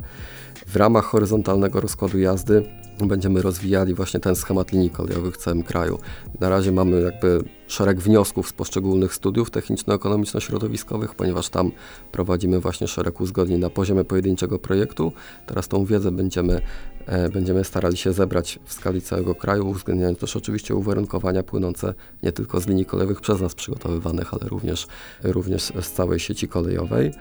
W 0.66 0.76
ramach 0.76 1.04
horyzontalnego 1.04 1.80
rozkładu 1.80 2.18
jazdy 2.18 2.79
będziemy 3.08 3.42
rozwijali 3.42 3.94
właśnie 3.94 4.20
ten 4.20 4.36
schemat 4.36 4.72
linii 4.72 4.90
kolejowych 4.90 5.34
w 5.34 5.38
całym 5.38 5.62
kraju. 5.62 5.98
Na 6.40 6.48
razie 6.48 6.72
mamy 6.72 7.00
jakby 7.00 7.44
szereg 7.66 8.00
wniosków 8.00 8.48
z 8.48 8.52
poszczególnych 8.52 9.14
studiów 9.14 9.50
techniczno-ekonomiczno-środowiskowych, 9.50 11.14
ponieważ 11.14 11.48
tam 11.48 11.70
prowadzimy 12.12 12.60
właśnie 12.60 12.88
szereg 12.88 13.20
uzgodnień 13.20 13.60
na 13.60 13.70
poziomie 13.70 14.04
pojedynczego 14.04 14.58
projektu. 14.58 15.12
Teraz 15.46 15.68
tą 15.68 15.84
wiedzę 15.84 16.12
będziemy, 16.12 16.60
e, 17.06 17.28
będziemy 17.28 17.64
starali 17.64 17.96
się 17.96 18.12
zebrać 18.12 18.58
w 18.64 18.72
skali 18.72 19.00
całego 19.00 19.34
kraju, 19.34 19.68
uwzględniając 19.68 20.18
też 20.18 20.36
oczywiście 20.36 20.74
uwarunkowania 20.74 21.42
płynące 21.42 21.94
nie 22.22 22.32
tylko 22.32 22.60
z 22.60 22.66
linii 22.66 22.84
kolejowych 22.84 23.20
przez 23.20 23.40
nas 23.40 23.54
przygotowywanych, 23.54 24.34
ale 24.34 24.48
również, 24.48 24.86
również 25.22 25.72
z 25.80 25.90
całej 25.90 26.20
sieci 26.20 26.48
kolejowej. 26.48 27.12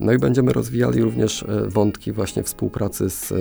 No 0.00 0.12
i 0.12 0.18
będziemy 0.18 0.52
rozwijali 0.52 1.02
również 1.02 1.42
e, 1.42 1.46
wątki 1.66 2.12
właśnie 2.12 2.42
współpracy 2.42 3.10
z, 3.10 3.32
e, 3.32 3.36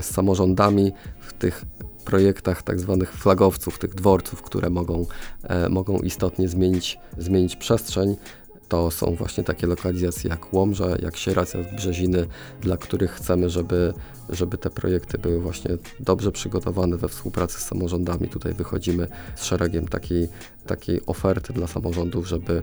z 0.00 0.04
samorządami 0.04 0.92
w 1.20 1.32
tych 1.32 1.64
projektach 2.04 2.62
tak 2.62 2.80
zwanych 2.80 3.12
flagowców, 3.12 3.78
tych 3.78 3.94
dworców, 3.94 4.42
które 4.42 4.70
mogą, 4.70 5.06
e, 5.42 5.68
mogą 5.68 5.98
istotnie 5.98 6.48
zmienić, 6.48 6.98
zmienić 7.18 7.56
przestrzeń 7.56 8.16
to 8.72 8.90
są 8.90 9.14
właśnie 9.14 9.44
takie 9.44 9.66
lokalizacje 9.66 10.30
jak 10.30 10.52
Łomża, 10.52 10.86
jak 11.02 11.16
Sieradz, 11.16 11.54
jak 11.54 11.76
Brzeziny, 11.76 12.26
dla 12.60 12.76
których 12.76 13.10
chcemy, 13.10 13.50
żeby, 13.50 13.94
żeby 14.28 14.58
te 14.58 14.70
projekty 14.70 15.18
były 15.18 15.40
właśnie 15.40 15.70
dobrze 16.00 16.32
przygotowane 16.32 16.96
we 16.96 17.08
współpracy 17.08 17.60
z 17.60 17.64
samorządami. 17.64 18.28
Tutaj 18.28 18.54
wychodzimy 18.54 19.08
z 19.36 19.44
szeregiem 19.44 19.88
takiej, 19.88 20.28
takiej 20.66 21.06
oferty 21.06 21.52
dla 21.52 21.66
samorządów, 21.66 22.28
żeby, 22.28 22.62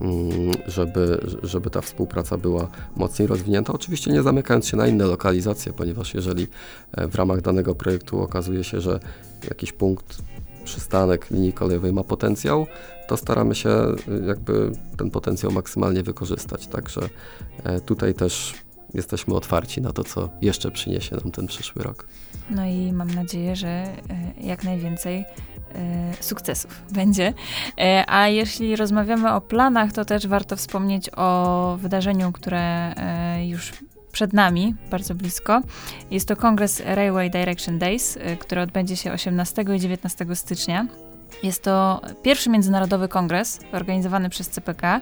mm, 0.00 0.52
żeby, 0.66 1.26
żeby 1.42 1.70
ta 1.70 1.80
współpraca 1.80 2.36
była 2.36 2.68
mocniej 2.96 3.28
rozwinięta. 3.28 3.72
Oczywiście 3.72 4.10
nie 4.10 4.22
zamykając 4.22 4.66
się 4.66 4.76
na 4.76 4.86
inne 4.86 5.06
lokalizacje, 5.06 5.72
ponieważ 5.72 6.14
jeżeli 6.14 6.46
e, 6.92 7.08
w 7.08 7.14
ramach 7.14 7.40
danego 7.40 7.74
projektu 7.74 8.20
okazuje 8.20 8.64
się, 8.64 8.80
że 8.80 9.00
jakiś 9.44 9.72
punkt 9.72 10.22
przystanek 10.68 11.30
linii 11.30 11.52
kolejowej 11.52 11.92
ma 11.92 12.04
potencjał, 12.04 12.66
to 13.08 13.16
staramy 13.16 13.54
się 13.54 13.68
y, 13.68 14.26
jakby 14.26 14.72
ten 14.96 15.10
potencjał 15.10 15.52
maksymalnie 15.52 16.02
wykorzystać. 16.02 16.66
Także 16.66 17.00
e, 17.64 17.80
tutaj 17.80 18.14
też 18.14 18.54
jesteśmy 18.94 19.34
otwarci 19.34 19.82
na 19.82 19.92
to, 19.92 20.04
co 20.04 20.28
jeszcze 20.42 20.70
przyniesie 20.70 21.16
nam 21.16 21.30
ten 21.30 21.46
przyszły 21.46 21.82
rok. 21.82 22.06
No 22.50 22.66
i 22.66 22.92
mam 22.92 23.10
nadzieję, 23.10 23.56
że 23.56 23.68
e, 23.68 23.92
jak 24.40 24.64
najwięcej 24.64 25.24
e, 25.74 26.12
sukcesów 26.20 26.82
będzie. 27.00 27.34
A 28.06 28.28
jeśli 28.28 28.76
rozmawiamy 28.76 29.32
o 29.32 29.40
planach, 29.40 29.92
to 29.92 30.04
też 30.04 30.26
warto 30.26 30.56
wspomnieć 30.56 31.10
o 31.16 31.76
wydarzeniu, 31.80 32.32
które 32.32 32.94
już 33.46 33.72
przed 34.18 34.32
nami, 34.32 34.74
bardzo 34.90 35.14
blisko. 35.14 35.60
Jest 36.10 36.28
to 36.28 36.36
kongres 36.36 36.82
Railway 36.84 37.30
Direction 37.30 37.78
Days, 37.78 38.16
y, 38.16 38.36
który 38.36 38.60
odbędzie 38.60 38.96
się 38.96 39.12
18 39.12 39.64
i 39.76 39.80
19 39.80 40.26
stycznia. 40.34 40.86
Jest 41.42 41.62
to 41.62 42.00
pierwszy 42.22 42.50
międzynarodowy 42.50 43.08
kongres 43.08 43.60
organizowany 43.72 44.30
przez 44.30 44.48
CPK, 44.48 45.00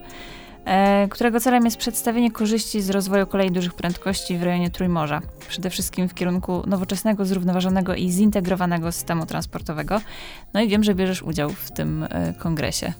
e, 0.64 1.08
którego 1.08 1.40
celem 1.40 1.64
jest 1.64 1.76
przedstawienie 1.76 2.30
korzyści 2.30 2.82
z 2.82 2.90
rozwoju 2.90 3.26
kolei 3.26 3.50
dużych 3.50 3.74
prędkości 3.74 4.38
w 4.38 4.42
rejonie 4.42 4.70
Trójmorza. 4.70 5.22
Przede 5.48 5.70
wszystkim 5.70 6.08
w 6.08 6.14
kierunku 6.14 6.62
nowoczesnego, 6.66 7.24
zrównoważonego 7.24 7.94
i 7.94 8.10
zintegrowanego 8.10 8.92
systemu 8.92 9.26
transportowego. 9.26 10.00
No 10.54 10.60
i 10.60 10.68
wiem, 10.68 10.84
że 10.84 10.94
bierzesz 10.94 11.22
udział 11.22 11.50
w 11.50 11.70
tym 11.70 12.06
e, 12.10 12.34
kongresie. 12.38 12.92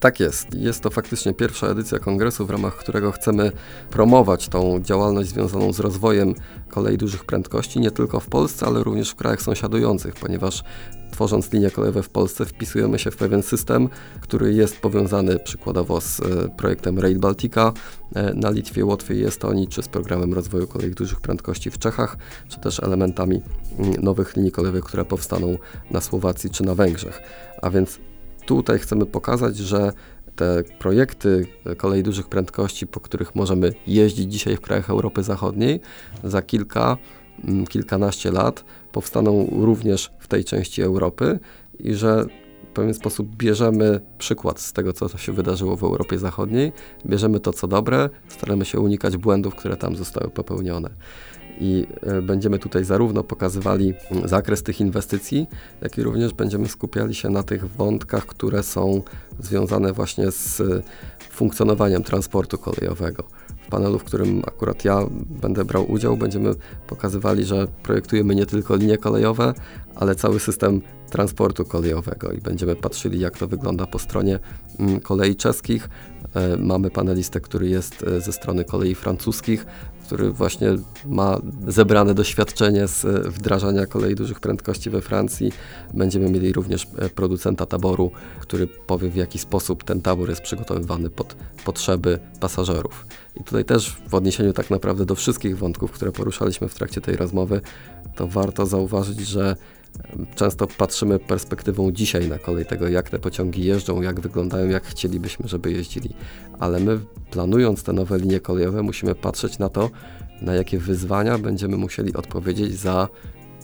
Tak 0.00 0.20
jest. 0.20 0.54
Jest 0.54 0.80
to 0.80 0.90
faktycznie 0.90 1.34
pierwsza 1.34 1.66
edycja 1.66 1.98
kongresu, 1.98 2.46
w 2.46 2.50
ramach 2.50 2.76
którego 2.76 3.12
chcemy 3.12 3.52
promować 3.90 4.48
tą 4.48 4.80
działalność 4.80 5.28
związaną 5.28 5.72
z 5.72 5.80
rozwojem 5.80 6.34
kolei 6.68 6.98
dużych 6.98 7.24
prędkości, 7.24 7.80
nie 7.80 7.90
tylko 7.90 8.20
w 8.20 8.26
Polsce, 8.26 8.66
ale 8.66 8.82
również 8.82 9.10
w 9.10 9.14
krajach 9.14 9.42
sąsiadujących, 9.42 10.14
ponieważ 10.14 10.64
tworząc 11.10 11.52
linie 11.52 11.70
kolejowe 11.70 12.02
w 12.02 12.08
Polsce 12.08 12.44
wpisujemy 12.44 12.98
się 12.98 13.10
w 13.10 13.16
pewien 13.16 13.42
system, 13.42 13.88
który 14.20 14.54
jest 14.54 14.80
powiązany 14.80 15.38
przykładowo 15.38 16.00
z 16.00 16.20
e, 16.20 16.24
projektem 16.56 16.98
Rail 16.98 17.18
Baltica 17.18 17.72
e, 18.14 18.34
na 18.34 18.50
Litwie, 18.50 18.84
Łotwie 18.84 19.14
i 19.14 19.24
Estonii, 19.24 19.68
czy 19.68 19.82
z 19.82 19.88
programem 19.88 20.34
rozwoju 20.34 20.66
kolei 20.66 20.90
dużych 20.90 21.20
prędkości 21.20 21.70
w 21.70 21.78
Czechach, 21.78 22.16
czy 22.48 22.60
też 22.60 22.80
elementami 22.80 23.40
mm, 23.78 23.92
nowych 24.02 24.36
linii 24.36 24.52
kolejowych, 24.52 24.84
które 24.84 25.04
powstaną 25.04 25.58
na 25.90 26.00
Słowacji 26.00 26.50
czy 26.50 26.62
na 26.62 26.74
Węgrzech. 26.74 27.22
A 27.62 27.70
więc 27.70 27.98
tutaj 28.48 28.78
chcemy 28.78 29.06
pokazać, 29.06 29.56
że 29.56 29.92
te 30.36 30.64
projekty 30.78 31.46
kolei 31.76 32.02
dużych 32.02 32.28
prędkości, 32.28 32.86
po 32.86 33.00
których 33.00 33.34
możemy 33.34 33.72
jeździć 33.86 34.32
dzisiaj 34.32 34.56
w 34.56 34.60
krajach 34.60 34.90
Europy 34.90 35.22
Zachodniej, 35.22 35.80
za 36.24 36.42
kilka, 36.42 36.96
mm, 37.44 37.66
kilkanaście 37.66 38.32
lat 38.32 38.64
powstaną 38.92 39.48
również 39.60 40.10
w 40.18 40.28
tej 40.28 40.44
części 40.44 40.82
Europy 40.82 41.38
i 41.78 41.94
że 41.94 42.26
w 42.70 42.72
pewien 42.74 42.94
sposób 42.94 43.36
bierzemy 43.36 44.00
przykład 44.18 44.60
z 44.60 44.72
tego, 44.72 44.92
co 44.92 45.18
się 45.18 45.32
wydarzyło 45.32 45.76
w 45.76 45.82
Europie 45.82 46.18
Zachodniej, 46.18 46.72
bierzemy 47.06 47.40
to, 47.40 47.52
co 47.52 47.68
dobre, 47.68 48.08
staramy 48.28 48.64
się 48.64 48.80
unikać 48.80 49.16
błędów, 49.16 49.54
które 49.54 49.76
tam 49.76 49.96
zostały 49.96 50.30
popełnione 50.30 50.90
i 51.60 51.86
e, 52.02 52.22
będziemy 52.22 52.58
tutaj 52.58 52.84
zarówno 52.84 53.24
pokazywali 53.24 53.94
zakres 54.24 54.62
tych 54.62 54.80
inwestycji, 54.80 55.46
jak 55.82 55.98
i 55.98 56.02
również 56.02 56.34
będziemy 56.34 56.68
skupiali 56.68 57.14
się 57.14 57.30
na 57.30 57.42
tych 57.42 57.70
wątkach, 57.70 58.26
które 58.26 58.62
są 58.62 59.02
związane 59.40 59.92
właśnie 59.92 60.30
z 60.30 60.62
funkcjonowaniem 61.30 62.02
transportu 62.02 62.58
kolejowego. 62.58 63.24
W 63.66 63.70
panelu, 63.70 63.98
w 63.98 64.04
którym 64.04 64.42
akurat 64.46 64.84
ja 64.84 64.98
będę 65.42 65.64
brał 65.64 65.92
udział, 65.92 66.16
będziemy 66.16 66.54
pokazywali, 66.86 67.44
że 67.44 67.66
projektujemy 67.82 68.34
nie 68.34 68.46
tylko 68.46 68.76
linie 68.76 68.98
kolejowe, 68.98 69.54
ale 69.94 70.14
cały 70.14 70.40
system 70.40 70.80
transportu 71.10 71.64
kolejowego 71.64 72.32
i 72.32 72.40
będziemy 72.40 72.76
patrzyli, 72.76 73.20
jak 73.20 73.38
to 73.38 73.46
wygląda 73.46 73.86
po 73.86 73.98
stronie 73.98 74.38
mm, 74.78 75.00
kolei 75.00 75.36
czeskich. 75.36 75.88
E, 76.34 76.56
mamy 76.56 76.90
panelistę, 76.90 77.40
który 77.40 77.68
jest 77.68 78.02
e, 78.02 78.20
ze 78.20 78.32
strony 78.32 78.64
kolei 78.64 78.94
francuskich, 78.94 79.66
który 80.08 80.30
właśnie 80.30 80.68
ma 81.06 81.38
zebrane 81.66 82.14
doświadczenie 82.14 82.88
z 82.88 83.04
e, 83.04 83.30
wdrażania 83.30 83.86
kolei 83.86 84.14
dużych 84.14 84.40
prędkości 84.40 84.90
we 84.90 85.00
Francji. 85.00 85.52
Będziemy 85.94 86.30
mieli 86.30 86.52
również 86.52 86.86
producenta 87.14 87.66
taboru, 87.66 88.10
który 88.40 88.66
powie 88.66 89.10
w 89.10 89.16
jaki 89.16 89.38
sposób 89.38 89.84
ten 89.84 90.00
tabor 90.00 90.28
jest 90.28 90.40
przygotowywany 90.40 91.10
pod 91.10 91.36
potrzeby 91.64 92.18
pasażerów. 92.40 93.06
I 93.40 93.44
tutaj 93.44 93.64
też 93.64 93.96
w 94.08 94.14
odniesieniu 94.14 94.52
tak 94.52 94.70
naprawdę 94.70 95.04
do 95.04 95.14
wszystkich 95.14 95.58
wątków, 95.58 95.92
które 95.92 96.12
poruszaliśmy 96.12 96.68
w 96.68 96.74
trakcie 96.74 97.00
tej 97.00 97.16
rozmowy, 97.16 97.60
to 98.16 98.28
warto 98.28 98.66
zauważyć, 98.66 99.20
że 99.20 99.56
Często 100.34 100.66
patrzymy 100.66 101.18
perspektywą 101.18 101.92
dzisiaj 101.92 102.28
na 102.28 102.38
kolej 102.38 102.66
tego, 102.66 102.88
jak 102.88 103.10
te 103.10 103.18
pociągi 103.18 103.64
jeżdżą, 103.64 104.02
jak 104.02 104.20
wyglądają, 104.20 104.68
jak 104.68 104.86
chcielibyśmy, 104.86 105.48
żeby 105.48 105.72
jeździli. 105.72 106.10
Ale 106.58 106.80
my, 106.80 106.98
planując 107.30 107.82
te 107.82 107.92
nowe 107.92 108.18
linie 108.18 108.40
kolejowe, 108.40 108.82
musimy 108.82 109.14
patrzeć 109.14 109.58
na 109.58 109.68
to, 109.68 109.90
na 110.42 110.54
jakie 110.54 110.78
wyzwania 110.78 111.38
będziemy 111.38 111.76
musieli 111.76 112.14
odpowiedzieć 112.14 112.74
za 112.74 113.08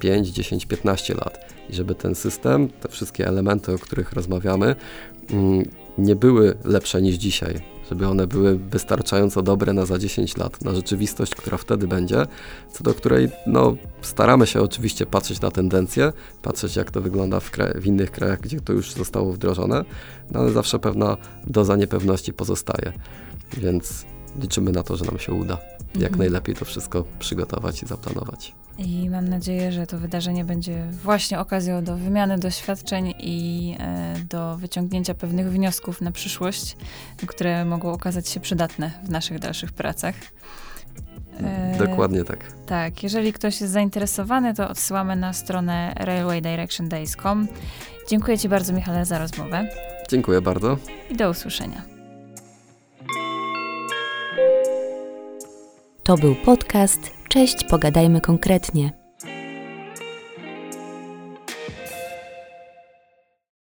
5, 0.00 0.28
10, 0.28 0.66
15 0.66 1.14
lat. 1.14 1.54
I 1.70 1.74
żeby 1.74 1.94
ten 1.94 2.14
system, 2.14 2.68
te 2.68 2.88
wszystkie 2.88 3.26
elementy, 3.26 3.74
o 3.74 3.78
których 3.78 4.12
rozmawiamy, 4.12 4.76
mm, 5.30 5.64
nie 5.98 6.16
były 6.16 6.54
lepsze 6.64 7.02
niż 7.02 7.14
dzisiaj 7.14 7.73
żeby 7.88 8.06
one 8.06 8.26
były 8.26 8.58
wystarczająco 8.58 9.42
dobre 9.42 9.72
na 9.72 9.86
za 9.86 9.98
10 9.98 10.36
lat, 10.36 10.64
na 10.64 10.74
rzeczywistość, 10.74 11.34
która 11.34 11.56
wtedy 11.56 11.86
będzie, 11.86 12.26
co 12.72 12.84
do 12.84 12.94
której 12.94 13.28
no, 13.46 13.76
staramy 14.02 14.46
się 14.46 14.60
oczywiście 14.60 15.06
patrzeć 15.06 15.40
na 15.40 15.50
tendencje, 15.50 16.12
patrzeć 16.42 16.76
jak 16.76 16.90
to 16.90 17.00
wygląda 17.00 17.40
w, 17.40 17.50
w 17.74 17.86
innych 17.86 18.10
krajach, 18.10 18.40
gdzie 18.40 18.60
to 18.60 18.72
już 18.72 18.92
zostało 18.92 19.32
wdrożone, 19.32 19.84
no, 20.30 20.40
ale 20.40 20.52
zawsze 20.52 20.78
pewna 20.78 21.16
doza 21.46 21.76
niepewności 21.76 22.32
pozostaje, 22.32 22.92
więc 23.56 24.04
liczymy 24.40 24.72
na 24.72 24.82
to, 24.82 24.96
że 24.96 25.04
nam 25.04 25.18
się 25.18 25.32
uda 25.32 25.58
jak 25.94 26.12
mhm. 26.12 26.18
najlepiej 26.18 26.54
to 26.54 26.64
wszystko 26.64 27.04
przygotować 27.18 27.82
i 27.82 27.86
zaplanować. 27.86 28.54
I 28.78 29.10
mam 29.10 29.28
nadzieję, 29.28 29.72
że 29.72 29.86
to 29.86 29.98
wydarzenie 29.98 30.44
będzie 30.44 30.86
właśnie 31.02 31.38
okazją 31.38 31.84
do 31.84 31.96
wymiany 31.96 32.38
doświadczeń 32.38 33.14
i 33.18 33.76
e, 33.80 34.14
do 34.28 34.56
wyciągnięcia 34.56 35.14
pewnych 35.14 35.50
wniosków 35.50 36.00
na 36.00 36.12
przyszłość, 36.12 36.76
które 37.26 37.64
mogą 37.64 37.92
okazać 37.92 38.28
się 38.28 38.40
przydatne 38.40 38.90
w 39.04 39.10
naszych 39.10 39.38
dalszych 39.38 39.72
pracach. 39.72 40.14
E, 41.40 41.78
Dokładnie 41.78 42.24
tak. 42.24 42.52
Tak, 42.66 43.02
jeżeli 43.02 43.32
ktoś 43.32 43.60
jest 43.60 43.72
zainteresowany, 43.72 44.54
to 44.54 44.68
odsyłamy 44.68 45.16
na 45.16 45.32
stronę 45.32 45.92
railwaydirectiondays.com. 45.96 47.48
Dziękuję 48.08 48.38
Ci 48.38 48.48
bardzo, 48.48 48.72
Michale, 48.72 49.04
za 49.04 49.18
rozmowę. 49.18 49.68
Dziękuję 50.08 50.40
bardzo. 50.40 50.76
I 51.10 51.16
do 51.16 51.30
usłyszenia. 51.30 51.82
To 56.02 56.16
był 56.16 56.34
podcast 56.34 57.13
Cześć, 57.34 57.64
pogadajmy 57.64 58.20
konkretnie. 58.20 59.03